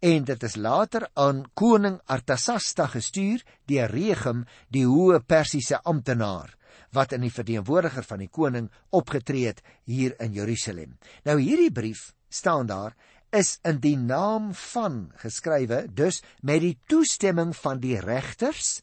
en 0.00 0.24
dit 0.24 0.42
is 0.42 0.56
later 0.56 1.08
aan 1.14 1.44
koning 1.54 2.00
Artasasta 2.06 2.86
gestuur 2.86 3.42
deur 3.66 3.90
Regem, 3.90 4.44
die 4.68 4.86
hoë 4.86 5.20
Persiese 5.26 5.80
amptenaar 5.82 6.56
wat 6.92 7.12
in 7.12 7.24
die 7.24 7.32
verteenwoordiger 7.32 8.04
van 8.04 8.18
die 8.18 8.28
koning 8.28 8.68
opgetree 8.90 9.46
het 9.46 9.62
hier 9.84 10.14
in 10.20 10.32
Jerusalem. 10.32 10.98
Nou 11.24 11.38
hierdie 11.40 11.72
brief 11.72 12.12
staan 12.28 12.66
daar 12.66 12.96
is 13.32 13.58
in 13.64 13.80
die 13.80 13.96
naam 13.96 14.50
van 14.54 15.12
geskrywe, 15.16 15.86
dus 15.88 16.20
met 16.42 16.60
die 16.60 16.76
toestemming 16.86 17.56
van 17.56 17.80
die 17.80 17.96
regters 18.00 18.82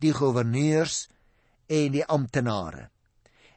die 0.00 0.14
goewerneurs 0.16 1.08
en 1.68 1.92
die 1.92 2.04
amptenare. 2.04 2.88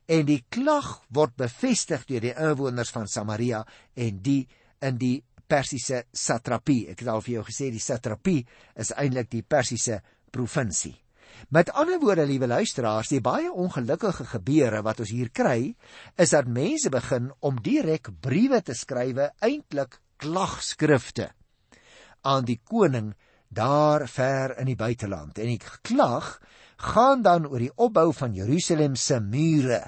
En 0.07 0.25
die 0.27 0.43
klag 0.49 0.99
word 1.09 1.35
bevestig 1.37 2.05
deur 2.09 2.21
die 2.21 2.35
inwoners 2.35 2.91
van 2.93 3.07
Samaria 3.09 3.63
en 3.95 4.19
die 4.21 4.43
in 4.85 4.99
die 5.01 5.17
Persiese 5.47 6.03
satrapie. 6.13 6.87
Ek 6.91 7.01
het 7.03 7.09
al 7.09 7.23
vir 7.25 7.37
jou 7.37 7.45
gesê 7.47 7.71
die 7.73 7.81
satrapie 7.81 8.43
is 8.81 8.93
eintlik 8.97 9.29
die 9.33 9.43
Persiese 9.45 10.01
provinsie. 10.33 10.95
Met 11.51 11.69
ander 11.75 11.99
woorde, 11.99 12.25
liewe 12.25 12.47
luisteraars, 12.47 13.11
die 13.11 13.21
baie 13.21 13.51
ongelukkige 13.51 14.25
gebeure 14.29 14.81
wat 14.85 15.01
ons 15.03 15.11
hier 15.11 15.29
kry, 15.35 15.75
is 16.17 16.31
dat 16.31 16.47
mense 16.47 16.89
begin 16.89 17.29
om 17.45 17.59
direk 17.61 18.09
briewe 18.23 18.61
te 18.63 18.73
skrywe, 18.77 19.29
eintlik 19.43 19.99
klagskrifte 20.21 21.29
aan 22.25 22.47
die 22.47 22.59
koning 22.63 23.13
daar 23.55 24.07
ver 24.09 24.55
in 24.59 24.69
die 24.71 24.79
buiteland 24.79 25.37
en 25.39 25.51
die 25.53 25.61
klag 25.85 26.37
gaan 26.77 27.21
dan 27.21 27.47
oor 27.47 27.59
die 27.59 27.73
opbou 27.75 28.13
van 28.13 28.33
Jerusalem 28.33 28.95
se 28.95 29.19
mure. 29.19 29.81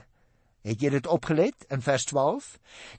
Het 0.67 0.82
jy 0.84 0.89
dit 0.98 1.08
opgelet 1.08 1.65
in 1.72 1.82
vers 1.82 2.06
12? 2.10 2.48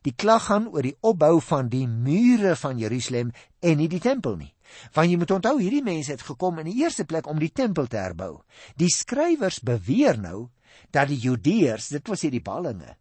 Die 0.07 0.15
klag 0.17 0.47
gaan 0.49 0.69
oor 0.73 0.83
die 0.83 0.97
opbou 1.05 1.41
van 1.45 1.69
die 1.69 1.87
mure 1.89 2.55
van 2.57 2.79
Jerusalem 2.81 3.33
en 3.61 3.77
nie 3.77 3.89
die 3.93 4.01
tempel 4.01 4.39
nie. 4.41 4.53
Want 4.97 5.11
jy 5.11 5.19
moet 5.21 5.35
onthou 5.37 5.57
hierdie 5.61 5.85
mense 5.85 6.13
het 6.13 6.25
gekom 6.25 6.61
in 6.63 6.71
die 6.71 6.79
eerste 6.83 7.05
plek 7.09 7.29
om 7.29 7.41
die 7.41 7.53
tempel 7.53 7.89
te 7.89 8.01
herbou. 8.01 8.39
Die 8.81 8.93
skrywers 8.93 9.61
beweer 9.61 10.21
nou 10.21 10.49
dat 10.95 11.11
die 11.11 11.21
Judeërs, 11.21 11.91
dit 11.93 12.09
was 12.09 12.25
hierdie 12.25 12.45
ballinge, 12.45 12.97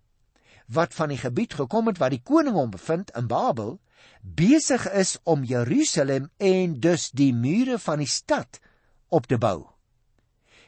wat 0.67 0.96
van 0.96 1.13
die 1.13 1.20
gebied 1.22 1.56
gekom 1.56 1.88
het 1.88 2.00
waar 2.01 2.12
die 2.12 2.24
koning 2.24 2.56
hom 2.58 2.72
bevind 2.74 3.13
in 3.15 3.27
Babel, 3.32 3.77
besig 4.22 4.84
is 4.91 5.15
om 5.24 5.48
Jerusalem 5.48 6.27
en 6.38 6.79
dus 6.84 7.12
die 7.15 7.32
mure 7.34 7.79
van 7.79 8.03
die 8.03 8.12
stad 8.12 8.60
op 9.08 9.27
te 9.27 9.39
bou. 9.39 9.76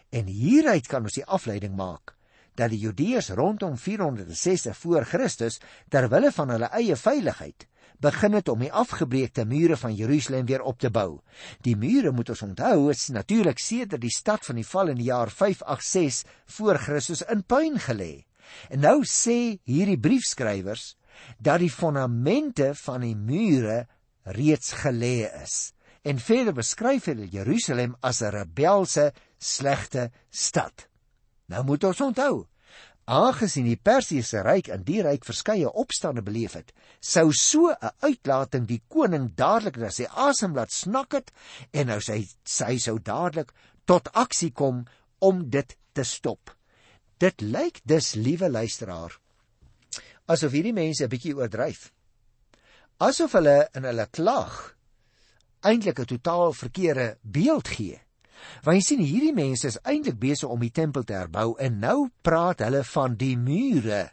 En 0.09 0.25
hieruit 0.25 0.87
kan 0.87 1.05
ons 1.05 1.17
die 1.19 1.25
afleiding 1.25 1.75
maak 1.77 2.15
dat 2.59 2.73
die 2.73 2.81
Judeërs 2.81 3.29
rondom 3.37 3.77
460 3.77 4.77
voor 4.77 5.05
Christus 5.07 5.59
ter 5.89 6.09
wille 6.11 6.31
van 6.35 6.49
hulle 6.51 6.67
eie 6.75 6.95
veiligheid 6.99 7.67
begin 7.99 8.35
het 8.37 8.49
om 8.51 8.61
die 8.63 8.71
afgebreekte 8.71 9.45
mure 9.45 9.75
van 9.77 9.95
Jerusalem 9.95 10.45
weer 10.47 10.63
op 10.63 10.79
te 10.79 10.89
bou. 10.89 11.19
Die 11.63 11.75
mure 11.75 12.11
moet 12.15 12.31
ons 12.31 12.43
onthou 12.47 12.89
is 12.91 13.09
natuurlik 13.11 13.59
sedert 13.59 14.01
die 14.01 14.13
stad 14.13 14.45
van 14.47 14.59
die 14.59 14.67
val 14.67 14.91
in 14.93 14.99
die 14.99 15.09
jaar 15.09 15.31
586 15.31 16.55
voor 16.55 16.79
Christus 16.79 17.23
in 17.27 17.43
puin 17.43 17.79
gelê. 17.79 18.25
En 18.71 18.83
nou 18.87 19.03
sê 19.03 19.59
hierdie 19.67 19.99
briefskrywers 19.99 20.95
dat 21.37 21.59
die 21.59 21.71
fondamente 21.71 22.71
van 22.85 23.03
die 23.03 23.15
mure 23.15 23.83
reeds 24.23 24.71
gelê 24.83 25.27
is. 25.43 25.73
En 26.01 26.19
verder 26.19 26.53
beskryf 26.55 27.09
hulle 27.11 27.27
Jerusalem 27.27 27.95
as 27.99 28.21
'n 28.21 28.31
rebelse, 28.31 29.11
slegte 29.37 30.11
stad. 30.29 30.87
Nou 31.47 31.63
moet 31.63 31.83
ons 31.83 32.01
onthou, 32.01 32.47
aangesien 33.09 33.65
die 33.65 33.79
Persiese 33.81 34.43
ryk 34.45 34.69
in 34.69 34.83
die 34.83 35.01
ryk 35.01 35.25
verskeie 35.25 35.71
opstande 35.71 36.21
beleef 36.21 36.53
het, 36.53 36.71
sou 37.01 37.31
so 37.33 37.71
'n 37.71 37.91
uitlating 38.05 38.67
die 38.67 38.81
koning 38.87 39.35
dadelik 39.35 39.77
na 39.77 39.89
sy 39.89 40.05
asem 40.05 40.53
laat 40.55 40.71
snak 40.71 41.11
het 41.11 41.31
en 41.73 41.87
nou 41.87 41.99
sy 41.99 42.27
sy 42.45 42.77
sou 42.77 42.99
dadelik 42.99 43.51
tot 43.85 44.13
aksie 44.13 44.51
kom 44.51 44.85
om 45.19 45.49
dit 45.49 45.75
te 45.93 46.03
stop. 46.03 46.55
Dit 47.17 47.41
lyk 47.41 47.81
dus, 47.83 48.15
liewe 48.15 48.49
luisteraar, 48.49 49.19
asof 50.27 50.51
hierdie 50.51 50.73
mense 50.73 51.03
'n 51.03 51.09
bietjie 51.09 51.35
oordryf. 51.35 51.91
Asof 52.99 53.31
hulle 53.31 53.67
in 53.73 53.83
hulle 53.83 54.07
klag 54.11 54.75
eintlik 55.61 55.99
'n 55.99 56.05
totaal 56.05 56.53
verkeerde 56.53 57.17
beeld 57.21 57.67
gee. 57.67 57.99
Want 58.63 58.77
jy 58.79 58.81
sien 58.81 59.03
hierdie 59.03 59.33
mense 59.33 59.67
is 59.67 59.79
eintlik 59.83 60.19
besig 60.19 60.49
om 60.49 60.59
die 60.59 60.71
tempel 60.71 61.03
te 61.03 61.13
herbou 61.13 61.57
en 61.59 61.79
nou 61.79 62.09
praat 62.21 62.59
hulle 62.63 62.83
van 62.83 63.15
die 63.19 63.35
mure 63.37 64.09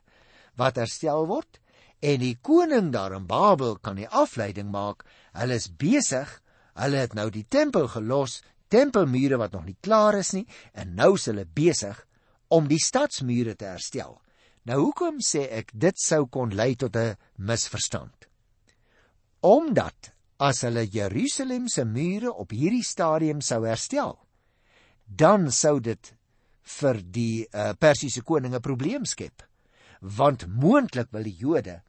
wat 0.57 0.77
herstel 0.77 1.27
word 1.27 1.61
en 2.01 2.21
die 2.21 2.37
koning 2.43 2.93
daar 2.93 3.15
in 3.17 3.27
Babel 3.27 3.79
kan 3.79 3.97
die 3.97 4.09
afleiding 4.09 4.71
maak. 4.71 5.05
Hulle 5.33 5.55
is 5.55 5.69
besig, 5.69 6.29
hulle 6.75 6.97
het 6.97 7.15
nou 7.15 7.31
die 7.31 7.47
tempel 7.49 7.89
gelos, 7.89 8.43
tempelmure 8.69 9.39
wat 9.41 9.53
nog 9.53 9.65
nie 9.65 9.79
klaar 9.81 10.19
is 10.19 10.35
nie 10.37 10.47
en 10.75 10.95
nou 10.95 11.15
is 11.15 11.27
hulle 11.31 11.47
besig 11.47 12.03
om 12.49 12.69
die 12.69 12.83
stadsmure 12.83 13.57
te 13.57 13.67
herstel. 13.67 14.19
Nou 14.67 14.81
hoekom 14.83 15.21
sê 15.23 15.47
ek 15.61 15.71
dit 15.73 15.99
sou 16.03 16.27
kon 16.27 16.51
lei 16.51 16.75
tot 16.75 16.97
'n 16.97 17.17
misverstand? 17.39 18.27
Omdat 19.41 20.16
as 20.39 20.63
hulle 20.67 20.85
Jerusalem 20.93 21.69
se 21.69 21.85
mure 21.85 22.33
op 22.33 22.53
hierdie 22.53 22.85
stadium 22.85 23.41
sou 23.41 23.65
herstel, 23.65 24.17
dan 25.07 25.51
sou 25.53 25.79
dit 25.81 26.13
vir 26.81 27.01
die 27.15 27.47
uh, 27.47 27.73
Persiese 27.79 28.23
koning 28.23 28.55
'n 28.55 28.61
probleem 28.61 29.05
skep. 29.05 29.43
Want 30.01 30.47
moontlik 30.47 31.09
wil 31.13 31.23
die 31.23 31.37
Jode 31.39 31.81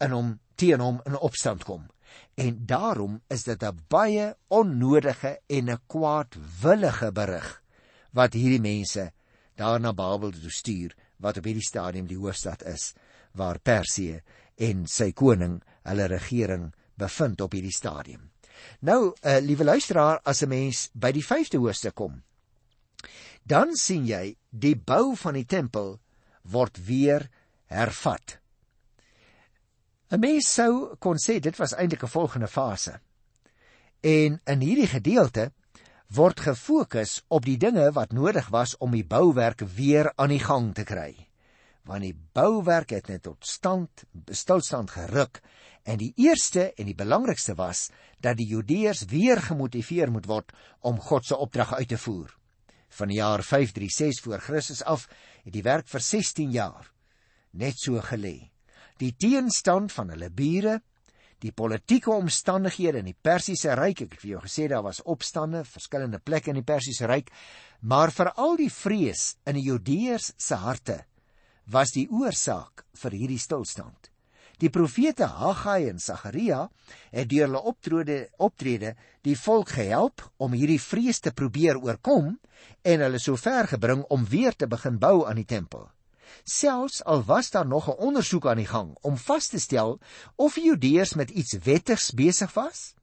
in 0.00 0.12
hom 0.12 0.38
teen 0.56 0.80
hom 0.80 1.00
in 1.06 1.16
opstand 1.16 1.64
kom. 1.64 1.86
En 2.36 2.66
daarom 2.66 3.20
is 3.30 3.44
dit 3.44 3.62
'n 3.62 3.80
baie 3.88 4.34
onnodige 4.48 5.38
en 5.46 5.70
'n 5.70 5.80
kwaadwillige 5.86 7.12
berig 7.12 7.62
wat 8.12 8.32
hierdie 8.34 8.60
mense 8.60 9.12
daar 9.56 9.80
na 9.80 9.92
Babel 9.92 10.30
toe 10.30 10.50
stuur 10.50 10.94
wat 11.18 11.38
op 11.38 11.44
hierdie 11.44 11.66
stadium 11.66 12.06
die 12.06 12.18
hoofstad 12.18 12.62
is 12.62 12.94
waar 13.32 13.58
Persië 13.58 14.20
en 14.56 14.86
sy 14.86 15.12
koning 15.12 15.62
hulle 15.82 16.06
regering 16.06 16.72
bevind 16.98 17.40
op 17.40 17.54
hierdie 17.56 17.74
stadium. 17.74 18.30
Nou, 18.80 19.14
uh, 19.22 19.38
liewe 19.42 19.64
luisteraar, 19.64 20.20
as 20.22 20.42
'n 20.42 20.48
mens 20.48 20.88
by 20.92 21.12
die 21.12 21.24
5de 21.24 21.58
hoofstuk 21.58 21.94
kom, 21.94 22.22
dan 23.42 23.74
sien 23.76 24.06
jy 24.06 24.36
die 24.50 24.76
bou 24.76 25.16
van 25.16 25.34
die 25.34 25.46
tempel 25.46 26.00
word 26.42 26.84
weer 26.86 27.28
hervat. 27.66 28.38
'n 30.10 30.20
Mens 30.20 30.52
sou 30.54 30.96
kon 30.98 31.16
sê 31.16 31.40
dit 31.40 31.56
was 31.56 31.74
eintlik 31.74 32.02
'n 32.02 32.08
volgende 32.08 32.48
fase. 32.48 33.00
En 34.00 34.40
in 34.44 34.60
hierdie 34.60 34.86
gedeelte 34.86 35.52
word 36.06 36.40
gefokus 36.40 37.22
op 37.28 37.44
die 37.44 37.56
dinge 37.56 37.92
wat 37.92 38.12
nodig 38.12 38.48
was 38.48 38.76
om 38.76 38.90
die 38.90 39.04
bouwerk 39.04 39.60
weer 39.60 40.12
aan 40.16 40.28
die 40.28 40.44
gang 40.44 40.74
te 40.74 40.84
kry 40.84 41.27
want 41.88 42.04
die 42.04 42.16
bouwerk 42.36 42.92
het 42.92 43.08
net 43.08 43.24
tot 43.24 43.46
stand 43.48 44.04
stilstand 44.36 44.92
geruk 44.92 45.40
en 45.88 45.96
die 46.02 46.12
eerste 46.20 46.68
en 46.76 46.90
die 46.90 46.96
belangrikste 46.96 47.54
was 47.56 47.86
dat 48.20 48.36
die 48.36 48.48
Judeërs 48.50 49.06
weer 49.08 49.40
gemotiveer 49.40 50.12
moet 50.12 50.28
word 50.28 50.52
om 50.84 51.00
God 51.00 51.24
se 51.24 51.38
opdrag 51.38 51.72
uit 51.78 51.88
te 51.88 52.00
voer. 52.02 52.34
Van 52.98 53.08
die 53.08 53.20
jaar 53.20 53.42
536 53.42 54.24
voor 54.24 54.44
Christus 54.44 54.82
af 54.84 55.06
het 55.44 55.54
die 55.54 55.64
werk 55.64 55.88
vir 55.88 56.04
16 56.04 56.52
jaar 56.52 56.92
net 57.56 57.80
so 57.80 58.02
gelê. 58.04 58.50
Die 59.00 59.14
teenstand 59.16 59.92
van 59.94 60.12
hulle 60.12 60.28
bure, 60.28 60.80
die 61.40 61.54
politieke 61.54 62.10
omstandighede 62.10 63.00
in 63.00 63.12
die 63.12 63.16
Persiese 63.16 63.76
ryk, 63.78 64.02
ek 64.04 64.16
het 64.16 64.24
vir 64.24 64.32
jou 64.34 64.40
gesê 64.44 64.66
daar 64.68 64.84
was 64.84 65.00
opstande 65.06 65.62
verskillende 65.64 66.18
plekke 66.20 66.50
in 66.52 66.58
die 66.60 66.66
Persiese 66.66 67.08
ryk, 67.08 67.30
maar 67.80 68.12
veral 68.12 68.58
die 68.58 68.72
vrees 68.74 69.36
in 69.46 69.56
die 69.56 69.68
Judeërs 69.70 70.34
se 70.36 70.58
harte 70.58 71.04
was 71.70 71.92
die 71.92 72.08
oorsaak 72.10 72.84
vir 73.02 73.16
hierdie 73.16 73.40
stilstand. 73.40 74.10
Die 74.58 74.70
profete 74.74 75.28
Haggai 75.30 75.86
en 75.86 76.00
Sagaria 76.02 76.64
het 77.12 77.28
deur 77.30 77.46
hulle 77.46 77.60
optrede 77.70 78.16
optrede 78.42 78.94
die 79.26 79.36
volk 79.38 79.76
gehelp 79.76 80.24
om 80.42 80.56
hierdie 80.56 80.80
vrees 80.82 81.20
te 81.22 81.30
probeer 81.30 81.78
oorkom 81.78 82.32
en 82.82 83.04
hulle 83.04 83.20
sover 83.22 83.68
gebring 83.70 84.02
om 84.10 84.26
weer 84.26 84.56
te 84.56 84.66
begin 84.66 84.98
bou 84.98 85.28
aan 85.28 85.38
die 85.38 85.46
tempel. 85.46 85.86
Selfs 86.44 87.04
al 87.04 87.22
was 87.28 87.50
daar 87.54 87.66
nog 87.66 87.88
'n 87.88 88.00
ondersoek 88.08 88.46
aan 88.46 88.62
die 88.64 88.66
gang 88.66 88.96
om 89.02 89.16
vas 89.16 89.48
te 89.48 89.58
stel 89.58 90.00
of 90.36 90.54
die 90.54 90.64
Judeërs 90.64 91.14
met 91.14 91.30
iets 91.30 91.56
wettigs 91.64 92.10
besig 92.12 92.52
was, 92.54 92.94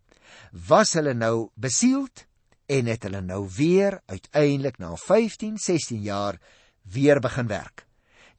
was 0.51 0.93
hulle 0.93 1.13
nou 1.13 1.49
besield 1.55 2.25
en 2.65 2.85
het 2.85 3.03
hulle 3.03 3.21
nou 3.21 3.47
weer 3.57 4.01
uiteindelik 4.05 4.77
na 4.77 4.95
15, 4.95 5.57
16 5.57 6.01
jaar 6.01 6.39
weer 6.83 7.19
begin 7.19 7.47
werk. 7.47 7.85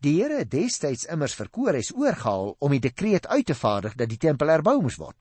Die 0.04 0.18
Here 0.18 0.42
het 0.42 0.50
destyds 0.52 1.06
immers 1.08 1.34
vir 1.38 1.48
Kores 1.48 1.92
oorgehaal 1.94 2.56
om 2.60 2.74
die 2.74 2.82
dekreet 2.84 3.26
uit 3.26 3.46
te 3.48 3.54
vaardig 3.56 3.96
dat 3.96 4.10
die 4.12 4.20
tempel 4.20 4.52
herbou 4.52 4.80
moes 4.84 4.98
word. 5.00 5.16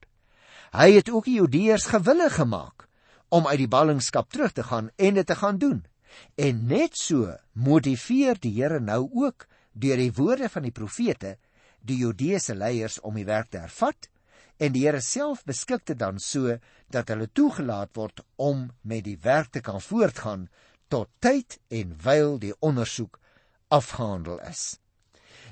Hy 0.76 0.90
het 0.98 1.08
ook 1.10 1.24
die 1.24 1.38
Judeërs 1.38 1.88
gewillig 1.94 2.36
gemaak 2.36 2.84
om 3.32 3.46
uit 3.48 3.58
die 3.62 3.70
ballingskap 3.72 4.28
terug 4.30 4.52
te 4.52 4.66
gaan 4.66 4.90
en 4.96 5.16
dit 5.16 5.26
te 5.26 5.36
gaan 5.36 5.58
doen. 5.58 5.84
En 6.36 6.66
net 6.68 6.96
so 6.96 7.32
motiveer 7.52 8.36
die 8.40 8.52
Here 8.60 8.80
nou 8.80 9.08
ook 9.12 9.46
deur 9.72 9.96
die 9.96 10.12
woorde 10.12 10.48
van 10.52 10.68
die 10.68 10.74
profete 10.74 11.36
die 11.80 11.98
Judeese 12.02 12.54
leiers 12.54 13.00
om 13.00 13.16
die 13.16 13.26
werk 13.26 13.50
te 13.50 13.62
hervat 13.64 14.08
en 14.60 14.72
die 14.72 14.86
Here 14.86 15.00
self 15.00 15.44
beskik 15.48 15.86
dit 15.88 15.98
dan 15.98 16.20
so 16.20 16.56
dat 16.92 17.08
hulle 17.12 17.28
toegelaat 17.32 17.92
word 17.96 18.22
om 18.36 18.68
met 18.82 19.04
die 19.08 19.18
werk 19.22 19.52
te 19.52 19.60
kan 19.64 19.80
voortgaan 19.80 20.48
tot 20.92 21.10
tyd 21.20 21.58
en 21.68 21.96
wyl 22.04 22.36
die 22.42 22.54
ondersoek 22.60 23.18
afgehandel 23.68 24.40
is. 24.48 24.78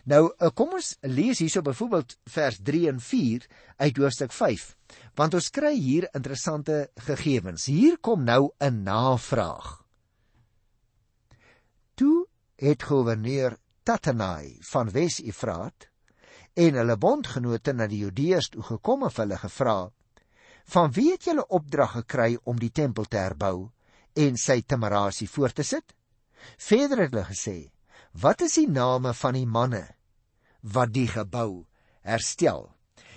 Nou, 0.04 0.28
eh, 0.36 0.50
kom 0.52 0.74
ons 0.76 0.96
lees 1.00 1.38
hierso 1.40 1.62
byvoorbeeld 1.64 2.18
vers 2.28 2.58
3 2.62 2.88
en 2.88 3.00
4 3.00 3.46
uit 3.76 3.96
hoofstuk 3.96 4.32
5, 4.32 4.66
want 5.16 5.34
ons 5.34 5.50
kry 5.50 5.72
hier 5.72 6.08
interessante 6.12 6.90
gegevens. 7.06 7.66
Hier 7.66 7.96
kom 7.98 8.24
nou 8.24 8.50
'n 8.60 8.82
navraag. 8.82 9.84
Toe 11.94 12.26
het 12.56 12.82
gouverneur 12.82 13.56
Tatanai 13.82 14.58
van 14.60 14.90
Wes-Efraat 14.90 15.88
en 16.54 16.74
hulle 16.74 16.96
bondgenote 16.96 17.72
na 17.72 17.86
die 17.86 17.98
Judeërs 17.98 18.48
toe 18.48 18.62
gekom 18.62 19.02
en 19.02 19.10
hulle 19.14 19.38
gevra: 19.38 19.90
"Van 20.64 20.92
wie 20.92 21.12
het 21.12 21.24
julle 21.24 21.46
opdrag 21.46 21.90
gekry 21.90 22.38
om 22.44 22.58
die 22.58 22.70
tempel 22.70 23.04
te 23.04 23.16
herbou 23.16 23.70
en 24.12 24.36
sy 24.36 24.62
temerasie 24.62 25.28
voort 25.28 25.54
te 25.54 25.62
sit?" 25.62 25.94
Verder 26.58 26.98
het 26.98 27.10
hulle 27.12 27.24
gesê: 27.24 27.73
Wat 28.14 28.44
is 28.46 28.52
die 28.54 28.68
name 28.70 29.10
van 29.18 29.34
die 29.34 29.46
manne 29.46 29.88
wat 30.70 30.92
die 30.94 31.08
gebou 31.10 31.64
herstel? 32.06 32.68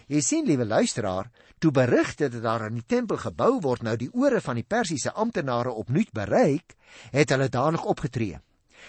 Jy 0.09 0.21
sien 0.25 0.47
liewe 0.49 0.65
luisteraar, 0.65 1.29
toe 1.61 1.69
berigte 1.71 2.31
dat 2.33 2.41
daar 2.41 2.65
aan 2.65 2.79
die 2.79 2.85
tempel 2.85 3.19
gebou 3.21 3.59
word 3.61 3.85
nou 3.85 3.93
die 4.01 4.09
ore 4.17 4.41
van 4.41 4.57
die 4.57 4.65
Persiese 4.65 5.13
amptenare 5.13 5.69
opnuut 5.69 6.09
bereik, 6.17 6.73
het 7.13 7.29
hulle 7.29 7.49
dadelik 7.53 7.85
opgetree. 7.85 8.41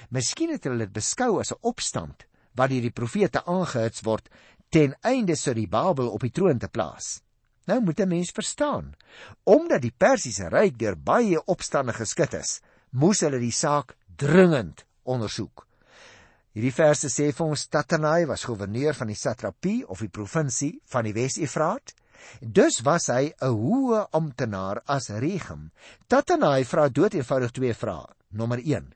Miskien 0.08 0.54
het 0.54 0.64
hulle 0.64 0.86
dit 0.86 0.96
beskou 0.96 1.42
as 1.42 1.52
'n 1.52 1.60
opstand 1.60 2.24
wat 2.56 2.70
deur 2.70 2.88
die 2.88 2.98
profete 3.02 3.44
aangehits 3.44 4.00
word 4.00 4.32
ten 4.70 4.96
einde 5.02 5.36
sou 5.36 5.54
die 5.54 5.68
Babel 5.68 6.08
op 6.08 6.24
die 6.24 6.32
troon 6.32 6.58
te 6.58 6.68
plaas. 6.68 7.20
Nou 7.66 7.80
moet 7.80 8.00
'n 8.00 8.08
mens 8.08 8.30
verstaan, 8.30 8.96
omdat 9.44 9.82
die 9.82 9.92
Persiese 9.92 10.48
ryk 10.48 10.78
deur 10.78 10.96
baie 10.96 11.44
opstande 11.44 11.92
geskit 11.92 12.32
is, 12.34 12.60
moes 12.92 13.20
hulle 13.20 13.38
die 13.38 13.52
saak 13.52 13.96
dringend 14.16 14.86
ondersoek. 15.04 15.67
Hierdie 16.56 16.72
verse 16.72 17.11
sê 17.12 17.28
vir 17.37 17.46
ons 17.46 17.66
Tatanai 17.68 18.26
was 18.26 18.46
goewerneur 18.48 18.96
van 18.96 19.11
die 19.12 19.18
satrapie 19.18 19.82
of 19.87 20.00
die 20.00 20.12
provinsie 20.12 20.78
van 20.88 21.04
die 21.04 21.12
Wes-Efraat. 21.16 21.92
Dus 22.40 22.80
was 22.87 23.08
hy 23.12 23.32
'n 23.40 23.52
hoë 23.52 24.08
amptenaar 24.12 24.82
as 24.87 25.11
regim. 25.11 25.70
Tatanai 26.08 26.64
vra 26.64 26.88
dood 26.88 27.14
eenvoudig 27.14 27.52
twee 27.52 27.74
vrae. 27.74 28.08
Nommer 28.30 28.58
1. 28.58 28.92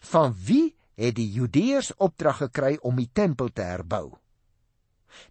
Van 0.00 0.34
wie 0.46 0.74
het 0.96 1.14
die 1.14 1.30
Judeërs 1.30 1.92
opdrag 1.96 2.36
gekry 2.36 2.78
om 2.82 2.96
die 2.96 3.10
tempel 3.12 3.52
te 3.52 3.62
herbou? 3.62 4.18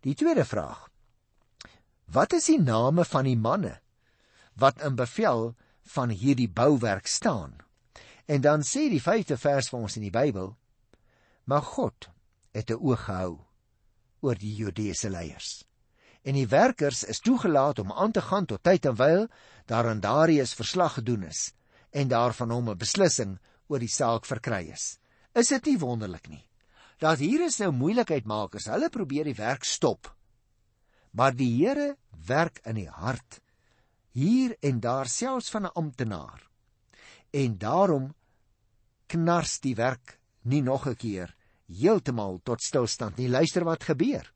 Die 0.02 0.16
tweede 0.16 0.46
vraag. 0.46 0.90
Wat 2.06 2.34
is 2.34 2.46
die 2.46 2.62
name 2.62 3.06
van 3.06 3.26
die 3.26 3.38
manne 3.38 3.80
wat 4.56 4.82
in 4.82 4.96
bevel 4.96 5.56
van 5.96 6.10
hierdie 6.10 6.50
bouwerk 6.50 7.08
staan? 7.08 7.58
En 8.26 8.42
dan 8.42 8.62
sê 8.62 8.90
die 8.90 9.02
5de 9.02 9.38
vers 9.38 9.70
van 9.70 9.82
ons 9.82 9.96
in 9.96 10.06
die 10.06 10.14
Bybel 10.14 10.56
Maar 11.44 11.62
God 11.62 12.10
het 12.52 12.70
'n 12.70 12.80
oog 12.80 13.04
gehou 13.06 13.40
oor 14.20 14.36
die 14.36 14.56
Judeese 14.56 15.10
leiers. 15.10 15.66
En 16.22 16.34
die 16.34 16.48
werkers 16.48 17.04
is 17.04 17.20
toegelaat 17.20 17.80
om 17.80 17.92
aan 17.92 18.12
te 18.12 18.22
gaan 18.22 18.46
tot 18.46 18.64
tyd 18.64 18.86
en 18.86 18.96
wyl 18.96 19.28
daar 19.66 19.88
aan 19.88 20.00
Darius 20.00 20.54
verslag 20.54 20.94
gedoen 20.94 21.24
is 21.24 21.54
en 21.90 22.08
daarvan 22.08 22.50
hom 22.50 22.70
'n 22.70 22.78
beslissing 22.78 23.40
oor 23.68 23.80
die 23.80 23.92
saak 23.92 24.26
verkry 24.26 24.70
is. 24.70 25.00
Is 25.34 25.48
dit 25.48 25.66
nie 25.66 25.80
wonderlik 25.80 26.28
nie 26.28 26.48
dat 27.04 27.20
hier 27.20 27.44
is 27.44 27.60
nou 27.60 27.72
moeilikheid 27.76 28.28
makers. 28.30 28.70
Hulle 28.72 28.90
probeer 28.90 29.28
die 29.28 29.38
werk 29.38 29.66
stop. 29.68 30.08
Maar 31.12 31.36
die 31.36 31.50
Here 31.58 31.96
werk 32.28 32.62
in 32.64 32.80
die 32.80 32.90
hart 32.90 33.42
hier 34.14 34.56
en 34.62 34.80
daar 34.80 35.10
selfs 35.10 35.50
van 35.50 35.66
'n 35.66 35.74
amptenaar. 35.74 36.50
En 37.32 37.58
daarom 37.58 38.14
knars 39.08 39.60
die 39.60 39.76
werk 39.76 40.20
nie 40.46 40.62
nog 40.62 40.88
'n 40.88 40.96
keer 40.96 41.36
heeltemal 41.68 42.40
tot 42.44 42.62
stilstand 42.62 43.18
nie. 43.18 43.30
Luister 43.30 43.64
wat 43.64 43.84
gebeur. 43.84 44.32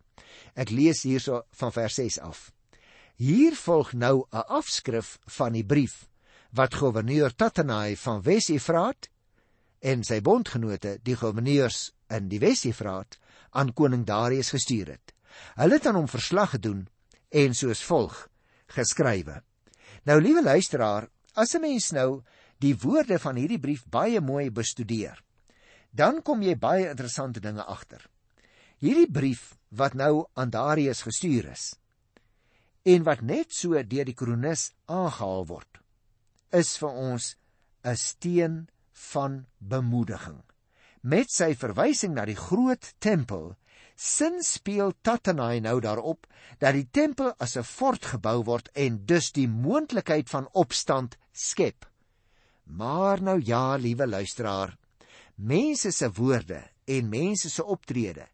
Ek 0.56 0.70
lees 0.70 1.04
hierso 1.04 1.43
van 1.52 1.72
vers 1.72 1.93
6 1.96 2.20
af. 2.20 2.52
Hier 3.15 3.56
volg 3.56 3.93
nou 3.93 4.26
'n 4.32 4.46
afskrif 4.48 5.17
van 5.26 5.54
die 5.54 5.65
brief 5.65 6.08
wat 6.52 6.76
gouverneur 6.76 7.36
Tatanai 7.36 7.96
van 7.96 8.22
Wes-Efraat 8.22 9.10
en 9.80 10.04
sy 10.04 10.22
bondgenote, 10.22 11.00
die 11.04 11.15
gouverneurs 11.15 11.91
in 12.10 12.30
die 12.30 12.39
Wes-Efraat, 12.39 13.17
aan 13.52 13.74
koning 13.74 14.06
Darius 14.06 14.50
gestuur 14.50 14.88
het. 14.88 15.13
Hulle 15.56 15.74
het 15.74 15.86
aan 15.86 15.96
hom 15.96 16.08
verslag 16.08 16.50
gedoen 16.56 16.88
en 17.30 17.54
soos 17.54 17.84
volg 17.84 18.28
geskrywe. 18.67 19.41
Nou 20.06 20.22
liewe 20.22 20.43
luisteraar, 20.43 21.10
as 21.34 21.56
'n 21.56 21.62
mens 21.62 21.91
nou 21.91 22.24
die 22.60 22.76
woorde 22.76 23.20
van 23.20 23.36
hierdie 23.36 23.60
brief 23.60 23.86
baie 23.86 24.22
mooi 24.22 24.50
bestudeer, 24.52 25.24
dan 25.97 26.21
kom 26.21 26.43
jy 26.45 26.55
baie 26.55 26.89
interessante 26.89 27.41
dinge 27.41 27.65
agter. 27.65 28.03
Hierdie 28.77 29.10
brief 29.10 29.55
wat 29.69 29.97
nou 29.97 30.27
aan 30.38 30.53
Darius 30.53 31.01
gestuur 31.07 31.51
is 31.51 31.73
en 32.88 33.03
wat 33.03 33.19
net 33.19 33.51
so 33.51 33.75
deur 33.75 34.07
die 34.07 34.15
kronikus 34.15 34.69
aangehaal 34.88 35.43
word, 35.49 35.79
is 36.55 36.77
vir 36.79 36.93
ons 37.12 37.36
'n 37.83 37.95
steen 37.99 38.55
van 39.12 39.45
bemoediging. 39.60 40.39
Met 41.03 41.31
sy 41.31 41.53
verwysing 41.55 42.13
na 42.15 42.25
die 42.25 42.39
groot 42.39 42.93
tempel 42.99 43.55
sin 43.95 44.43
speel 44.43 44.93
Tatanai 45.01 45.60
nou 45.60 45.79
daarop 45.81 46.27
dat 46.62 46.73
die 46.77 46.88
tempel 46.91 47.33
as 47.39 47.57
'n 47.57 47.63
fort 47.63 48.05
gebou 48.05 48.43
word 48.43 48.69
en 48.73 49.05
dus 49.05 49.31
die 49.31 49.47
moontlikheid 49.47 50.29
van 50.29 50.49
opstand 50.53 51.17
skep. 51.33 51.86
Maar 52.63 53.21
nou 53.21 53.41
ja, 53.43 53.75
liewe 53.75 54.07
luisteraar, 54.07 54.77
mense 55.38 55.91
se 55.91 56.10
woorde 56.17 56.63
en 56.86 57.10
mense 57.10 57.50
se 57.50 57.63
optrede 57.63 58.26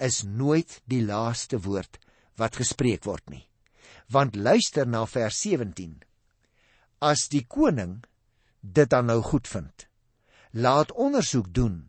is 0.00 0.22
nooit 0.24 0.80
die 0.88 1.02
laaste 1.04 1.60
woord 1.60 1.98
wat 2.36 2.56
gespreek 2.56 3.04
word 3.04 3.24
nie. 3.30 3.44
Want 4.12 4.36
luister 4.36 4.86
na 4.86 5.04
vers 5.06 5.40
17. 5.44 6.02
As 7.00 7.28
die 7.28 7.44
koning 7.48 8.04
dit 8.60 8.88
dan 8.90 9.08
nou 9.10 9.20
goedvind, 9.22 9.86
laat 10.52 10.92
ondersoek 10.92 11.52
doen 11.54 11.86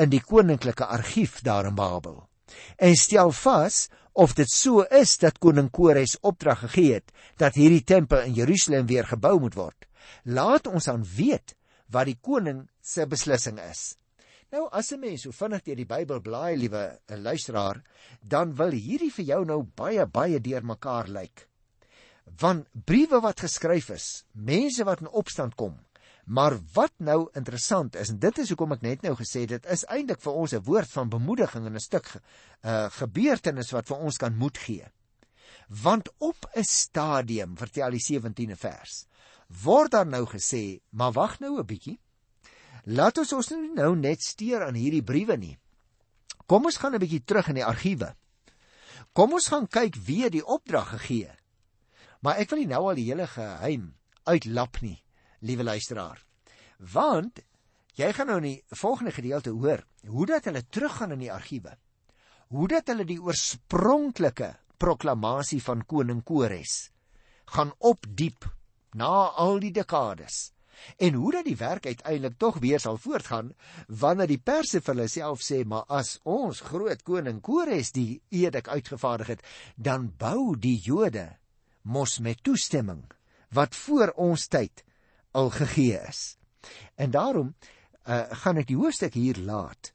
in 0.00 0.10
die 0.10 0.22
koninklike 0.22 0.86
argief 0.86 1.40
daar 1.44 1.68
in 1.68 1.76
Babel 1.78 2.24
en 2.76 2.96
stel 2.96 3.32
vas 3.32 3.88
of 4.12 4.34
dit 4.38 4.50
so 4.50 4.84
is 4.94 5.16
dat 5.18 5.40
koning 5.42 5.70
Kores 5.74 6.16
opdrag 6.22 6.64
gegee 6.64 7.00
het 7.00 7.12
dat 7.40 7.56
hierdie 7.58 7.84
tempel 7.84 8.24
in 8.28 8.36
Jerusalem 8.36 8.86
weer 8.86 9.06
gebou 9.06 9.38
moet 9.40 9.56
word. 9.58 9.86
Laat 10.22 10.66
ons 10.70 10.88
aan 10.88 11.04
weet 11.16 11.56
wat 11.90 12.06
die 12.06 12.18
koning 12.20 12.68
se 12.80 13.06
beslissing 13.06 13.58
is. 13.58 13.96
Nou 14.52 14.68
as 14.70 14.92
'n 14.92 15.00
mens 15.00 15.22
so 15.22 15.32
vinnig 15.32 15.62
deur 15.62 15.76
die 15.76 15.86
Bybel 15.86 16.20
blaai, 16.20 16.56
liewe 16.56 17.00
luisteraar, 17.08 17.82
dan 18.22 18.54
wil 18.54 18.70
hierdie 18.70 19.10
vir 19.10 19.24
jou 19.24 19.44
nou 19.44 19.62
baie 19.62 20.06
baie 20.06 20.40
deurmekaar 20.40 21.08
lyk. 21.08 21.48
Want 22.40 22.66
briewe 22.72 23.20
wat 23.20 23.40
geskryf 23.40 23.90
is, 23.90 24.24
mense 24.32 24.84
wat 24.84 25.00
in 25.00 25.08
opstand 25.08 25.54
kom, 25.54 25.78
Maar 26.24 26.56
wat 26.72 26.92
nou 26.96 27.28
interessant 27.36 27.96
is 28.00 28.08
en 28.08 28.18
dit 28.18 28.38
is 28.40 28.48
hoekom 28.48 28.72
ek 28.72 28.84
net 28.84 29.02
nou 29.04 29.12
gesê 29.18 29.44
dit 29.48 29.66
is 29.68 29.84
eintlik 29.92 30.22
vir 30.24 30.32
ons 30.32 30.54
'n 30.54 30.64
woord 30.64 30.88
van 30.88 31.08
bemoediging 31.08 31.66
en 31.66 31.74
'n 31.76 31.80
stuk 31.80 32.08
uh 32.64 32.88
gebeurtenis 32.90 33.72
wat 33.72 33.86
vir 33.86 33.96
ons 33.96 34.16
kan 34.16 34.36
moed 34.36 34.58
gee. 34.58 34.86
Want 35.68 36.08
op 36.18 36.48
'n 36.56 36.64
stadium, 36.64 37.56
vertel 37.56 37.90
die 37.90 38.00
17de 38.00 38.56
vers, 38.56 39.06
word 39.62 39.94
daar 39.94 40.06
nou 40.06 40.24
gesê, 40.26 40.80
maar 40.90 41.12
wag 41.12 41.38
nou 41.40 41.58
'n 41.58 41.66
bietjie. 41.66 42.00
Laat 42.84 43.18
ons 43.18 43.32
ons 43.32 43.50
nou 43.74 43.96
net 43.96 44.20
steur 44.20 44.66
aan 44.66 44.74
hierdie 44.74 45.02
briewe 45.02 45.36
nie. 45.36 45.58
Kom 46.46 46.64
ons 46.64 46.76
gaan 46.76 46.94
'n 46.94 47.00
bietjie 47.00 47.24
terug 47.24 47.48
in 47.48 47.54
die 47.54 47.64
argiewe. 47.64 48.14
Kom 49.12 49.32
ons 49.32 49.46
gaan 49.48 49.66
kyk 49.66 49.96
wie 49.96 50.30
die 50.30 50.44
opdrag 50.44 50.88
gegee. 50.88 51.30
Maar 52.20 52.36
ek 52.36 52.50
wil 52.50 52.58
nie 52.58 52.66
nou 52.66 52.88
al 52.88 52.94
die 52.94 53.08
hele 53.10 53.26
geheim 53.26 53.94
uitlap 54.24 54.80
nie 54.82 55.02
liewe 55.40 55.64
luisteraar. 55.64 56.24
Want 56.78 57.40
jy 57.94 58.12
gaan 58.12 58.26
nou 58.26 58.36
in 58.36 58.48
die 58.48 58.64
volgende 58.68 59.12
gedeelte 59.12 59.50
hoor 59.50 59.84
hoe 60.06 60.26
dat 60.26 60.44
hulle 60.44 60.64
teruggaan 60.68 61.12
in 61.12 61.18
die 61.18 61.32
argiewe. 61.32 61.76
Hoe 62.48 62.68
dat 62.68 62.88
hulle 62.88 63.04
die 63.04 63.20
oorspronklike 63.20 64.56
proklamasie 64.78 65.62
van 65.62 65.84
koning 65.86 66.22
Kores 66.24 66.90
gaan 67.54 67.72
opdiep 67.78 68.44
na 68.94 69.30
al 69.44 69.58
die 69.62 69.72
dekades. 69.74 70.54
En 70.96 71.14
hoe 71.14 71.32
dat 71.32 71.46
die 71.46 71.56
werk 71.56 71.86
uiteindelik 71.86 72.38
tog 72.38 72.58
weer 72.62 72.80
sal 72.80 72.96
voortgaan 73.00 73.52
wanneer 73.88 74.28
die 74.30 74.40
perse 74.40 74.80
vir 74.80 74.94
hulle 74.94 75.08
self 75.08 75.44
sê 75.46 75.62
maar 75.64 75.86
as 75.88 76.18
ons 76.24 76.60
groot 76.68 77.02
koning 77.06 77.40
Kores 77.44 77.92
die 77.94 78.22
edik 78.30 78.68
uitgevaardig 78.68 79.34
het, 79.34 79.44
dan 79.76 80.10
bou 80.18 80.56
die 80.56 80.76
Jode 80.82 81.28
mos 81.82 82.18
met 82.18 82.42
toestemming 82.42 83.04
wat 83.54 83.74
voor 83.74 84.12
ons 84.16 84.48
tyd 84.50 84.84
al 85.34 85.50
gegee 85.50 85.98
is. 86.08 86.36
En 86.96 87.10
daarom 87.10 87.54
uh, 87.54 88.24
gaan 88.42 88.58
ek 88.62 88.70
die 88.70 88.78
hoofstuk 88.78 89.14
hier 89.14 89.38
laat. 89.38 89.92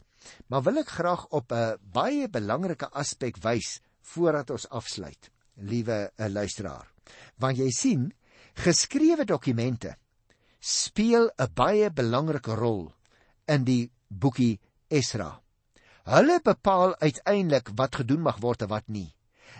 Maar 0.47 0.63
wil 0.67 0.81
ek 0.83 0.93
graag 0.99 1.25
op 1.35 1.51
'n 1.51 1.77
baie 1.93 2.29
belangrike 2.29 2.89
aspek 2.91 3.37
wys 3.43 3.79
voordat 4.01 4.49
ons 4.49 4.69
afsluit, 4.69 5.31
liewe 5.55 6.11
uh, 6.15 6.27
luisteraar. 6.27 6.87
Want 7.37 7.57
jy 7.57 7.69
sien, 7.71 8.13
geskrewe 8.59 9.25
dokumente 9.25 9.95
speel 10.59 11.29
'n 11.37 11.53
baie 11.55 11.89
belangrike 11.89 12.55
rol 12.55 12.91
in 13.47 13.63
die 13.63 13.91
boekie 14.07 14.59
Esra. 14.89 15.41
Hulle 16.03 16.39
bepaal 16.43 16.95
uiteindelik 16.99 17.69
wat 17.75 17.95
gedoen 18.01 18.21
mag 18.21 18.41
word 18.41 18.61
en 18.61 18.69
wat 18.73 18.87
nie. 18.87 19.15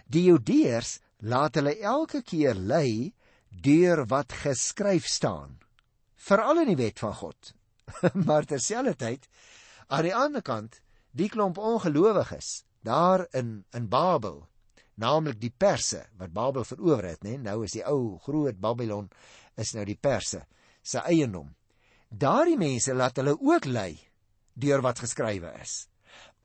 Die 0.05 0.25
Judeërs 0.27 0.99
laat 1.19 1.55
hulle 1.55 1.79
elke 1.79 2.21
keer 2.21 2.55
lei 2.55 3.13
deur 3.49 4.05
wat 4.07 4.33
geskryf 4.33 5.07
staan 5.07 5.59
veral 6.15 6.59
in 6.63 6.73
die 6.73 6.79
wet 6.83 6.99
van 6.99 7.13
God. 7.13 7.53
maar 8.27 8.45
terselfdertyd 8.45 9.27
aan 9.87 10.05
die 10.05 10.15
ander 10.15 10.41
kant, 10.41 10.81
die 11.11 11.29
klomp 11.29 11.57
ongelowiges 11.57 12.63
daar 12.85 13.25
in 13.31 13.63
in 13.71 13.87
Babel, 13.89 14.47
naamlik 14.99 15.39
die 15.39 15.53
Perse 15.53 16.03
wat 16.19 16.33
Babel 16.35 16.65
verower 16.67 17.11
het, 17.13 17.23
nê? 17.23 17.37
Nou 17.39 17.63
is 17.65 17.75
die 17.77 17.85
ou 17.87 18.19
groot 18.23 18.59
Babylon 18.59 19.09
is 19.59 19.73
nou 19.75 19.85
die 19.87 19.97
Perse 19.99 20.43
se 20.83 21.01
eiendom. 21.05 21.49
Daardie 22.09 22.57
mense 22.57 22.93
laat 22.93 23.19
hulle 23.21 23.35
ook 23.37 23.65
lei 23.69 23.99
deur 24.59 24.83
wat 24.83 24.99
geskrywe 25.03 25.51
is. 25.61 25.87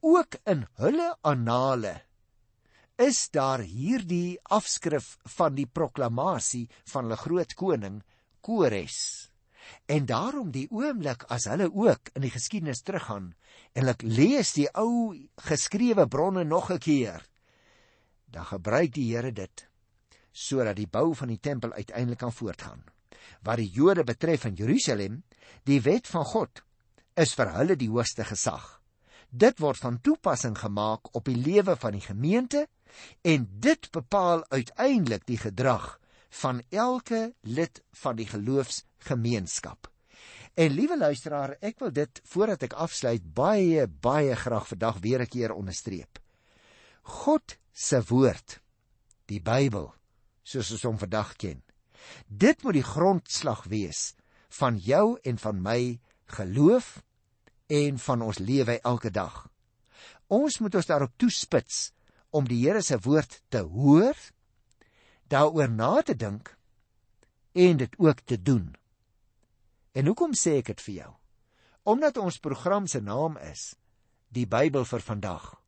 Ook 0.04 0.36
in 0.50 0.66
hulle 0.78 1.14
annale 1.24 1.94
is 3.00 3.26
daar 3.34 3.64
hierdie 3.66 4.38
afskrif 4.54 5.16
van 5.36 5.56
die 5.56 5.66
proklamasie 5.66 6.66
van 6.92 7.08
hulle 7.08 7.18
groot 7.18 7.54
koning 7.58 8.02
Kores. 8.44 9.30
En 9.88 10.06
daarom 10.06 10.50
die 10.52 10.66
oomblik 10.70 11.24
as 11.32 11.48
hulle 11.48 11.70
ook 11.72 12.12
in 12.14 12.26
die 12.26 12.32
geskiedenis 12.34 12.84
teruggaan 12.84 13.32
en 13.72 13.86
hulle 13.86 13.96
lees 14.04 14.52
die 14.58 14.68
ou 14.76 15.16
geskrewe 15.48 16.06
bronne 16.06 16.44
nog 16.44 16.70
'n 16.70 16.78
keer, 16.78 17.24
dan 18.34 18.50
gebruik 18.50 18.92
die 18.94 19.12
Here 19.12 19.32
dit 19.32 19.68
sodat 20.34 20.74
die 20.74 20.90
bou 20.90 21.14
van 21.14 21.30
die 21.30 21.38
tempel 21.38 21.72
uiteindelik 21.72 22.18
kan 22.18 22.32
voortgaan. 22.34 22.80
Wat 23.46 23.60
die 23.60 23.70
Jode 23.70 24.02
betref 24.04 24.48
in 24.48 24.56
Jerusalem, 24.58 25.20
die 25.62 25.78
wet 25.84 26.10
van 26.10 26.26
God 26.26 26.64
is 27.14 27.36
vir 27.38 27.52
hulle 27.54 27.76
die 27.78 27.90
hoogste 27.92 28.26
gesag. 28.26 28.64
Dit 29.30 29.62
word 29.62 29.78
van 29.78 30.00
toepassing 30.02 30.56
gemaak 30.58 31.12
op 31.14 31.30
die 31.30 31.38
lewe 31.38 31.76
van 31.78 31.94
die 31.94 32.02
gemeente 32.02 32.66
en 33.22 33.46
dit 33.62 33.88
bepaal 33.94 34.44
uiteindelik 34.50 35.26
die 35.26 35.38
gedrag 35.38 36.00
van 36.42 36.62
elke 36.70 37.32
lid 37.42 37.82
van 38.02 38.18
die 38.18 38.26
geloofsgemeenskap. 38.26 39.86
En 40.54 40.70
liewe 40.70 40.98
luisteraar, 40.98 41.56
ek 41.62 41.80
wil 41.82 41.90
dit 41.94 42.20
voordat 42.30 42.62
ek 42.66 42.76
afsluit 42.78 43.22
baie 43.34 43.86
baie 43.86 44.34
graag 44.38 44.68
vandag 44.70 45.00
weer 45.02 45.22
'n 45.22 45.30
keer 45.30 45.54
onderstreep. 45.54 46.18
God 47.02 47.58
se 47.74 47.98
woord, 48.08 48.60
die 49.26 49.40
Bybel, 49.42 49.90
soos 50.46 50.70
ons 50.76 50.84
hom 50.86 50.98
vandag 51.00 51.34
ken. 51.40 51.60
Dit 52.28 52.62
moet 52.62 52.78
die 52.78 52.86
grondslag 52.86 53.64
wees 53.72 54.12
van 54.60 54.78
jou 54.78 55.18
en 55.26 55.40
van 55.42 55.60
my 55.64 55.80
geloof 56.36 57.00
en 57.66 57.98
van 57.98 58.22
ons 58.22 58.38
lewe 58.38 58.78
elke 58.86 59.10
dag. 59.10 59.48
Ons 60.30 60.60
moet 60.62 60.74
ons 60.74 60.86
daarop 60.86 61.12
toespits 61.18 61.90
om 62.30 62.46
die 62.48 62.62
Here 62.62 62.82
se 62.82 62.98
woord 63.02 63.40
te 63.50 63.64
hoor 63.66 64.14
daaroor 65.32 65.70
na 65.70 66.02
te 66.02 66.14
dink 66.14 66.52
en 67.52 67.76
dit 67.76 67.98
ook 67.98 68.20
te 68.24 68.42
doen. 68.42 68.74
En 69.92 70.06
hoekom 70.06 70.34
sê 70.34 70.58
ek 70.60 70.72
dit 70.74 70.86
vir 70.86 70.94
jou? 70.94 71.12
Omdat 71.94 72.18
ons 72.18 72.40
program 72.42 72.86
se 72.86 73.00
naam 73.00 73.38
is 73.38 73.74
die 74.34 74.46
Bybel 74.50 74.84
vir 74.84 75.02
vandag. 75.02 75.63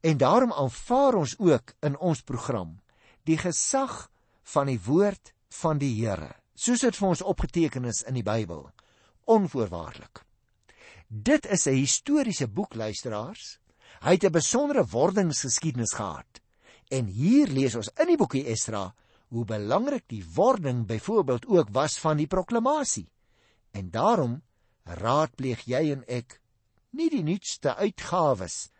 En 0.00 0.16
daarom 0.16 0.52
aanvaar 0.52 1.14
ons 1.14 1.38
ook 1.38 1.74
in 1.80 1.98
ons 1.98 2.22
program 2.22 2.80
die 3.24 3.38
gesag 3.38 4.10
van 4.42 4.66
die 4.70 4.80
woord 4.84 5.32
van 5.62 5.78
die 5.78 5.92
Here, 5.98 6.30
soos 6.54 6.84
dit 6.84 6.96
vir 6.96 7.08
ons 7.08 7.22
opgeteken 7.22 7.84
is 7.84 8.02
in 8.06 8.14
die 8.14 8.26
Bybel, 8.26 8.68
onvoorwaardelik. 9.26 10.22
Dit 11.08 11.46
is 11.46 11.66
'n 11.66 11.74
historiese 11.74 12.48
boek 12.48 12.74
luisteraars. 12.74 13.58
Hy 14.02 14.10
het 14.10 14.24
'n 14.24 14.32
besondere 14.32 14.84
wordingsgeskiedenis 14.86 15.92
gehad. 15.92 16.40
En 16.90 17.06
hier 17.06 17.46
lees 17.46 17.74
ons 17.74 17.90
in 17.98 18.06
die 18.06 18.16
boekie 18.16 18.46
Esdra 18.46 18.94
hoe 19.28 19.44
belangrik 19.44 20.04
die 20.06 20.24
wording 20.34 20.86
byvoorbeeld 20.86 21.46
ook 21.46 21.68
was 21.70 21.98
van 21.98 22.16
die 22.16 22.26
proklamasie. 22.26 23.08
En 23.70 23.90
daarom 23.90 24.42
raadpleeg 24.84 25.64
jy 25.66 25.90
en 25.92 26.04
ek 26.06 26.40
nie 26.90 27.10
die 27.10 27.22
nuutste 27.22 27.74
uitgawes 27.74 28.70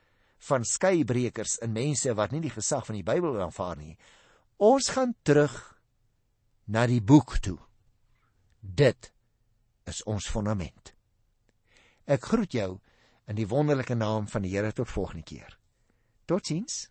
van 0.46 0.64
skeibrekers 0.64 1.58
en 1.64 1.74
mense 1.74 2.14
wat 2.14 2.32
nie 2.32 2.42
die 2.44 2.54
gesag 2.54 2.86
van 2.86 2.98
die 2.98 3.06
Bybel 3.06 3.40
aanvaar 3.42 3.76
nie. 3.78 3.96
Ons 4.62 4.88
gaan 4.94 5.14
terug 5.26 5.54
na 6.70 6.86
die 6.86 7.02
boek 7.02 7.38
toe. 7.42 7.58
Dit 8.60 9.10
is 9.86 10.02
ons 10.06 10.26
fondament. 10.30 10.92
Ek 12.06 12.24
groet 12.30 12.54
jou 12.54 12.70
in 13.26 13.38
die 13.38 13.48
wonderlike 13.50 13.94
naam 13.98 14.28
van 14.30 14.46
die 14.46 14.54
Here 14.54 14.72
tot 14.72 14.90
volgende 14.90 15.26
keer. 15.26 15.58
Totsiens. 16.26 16.86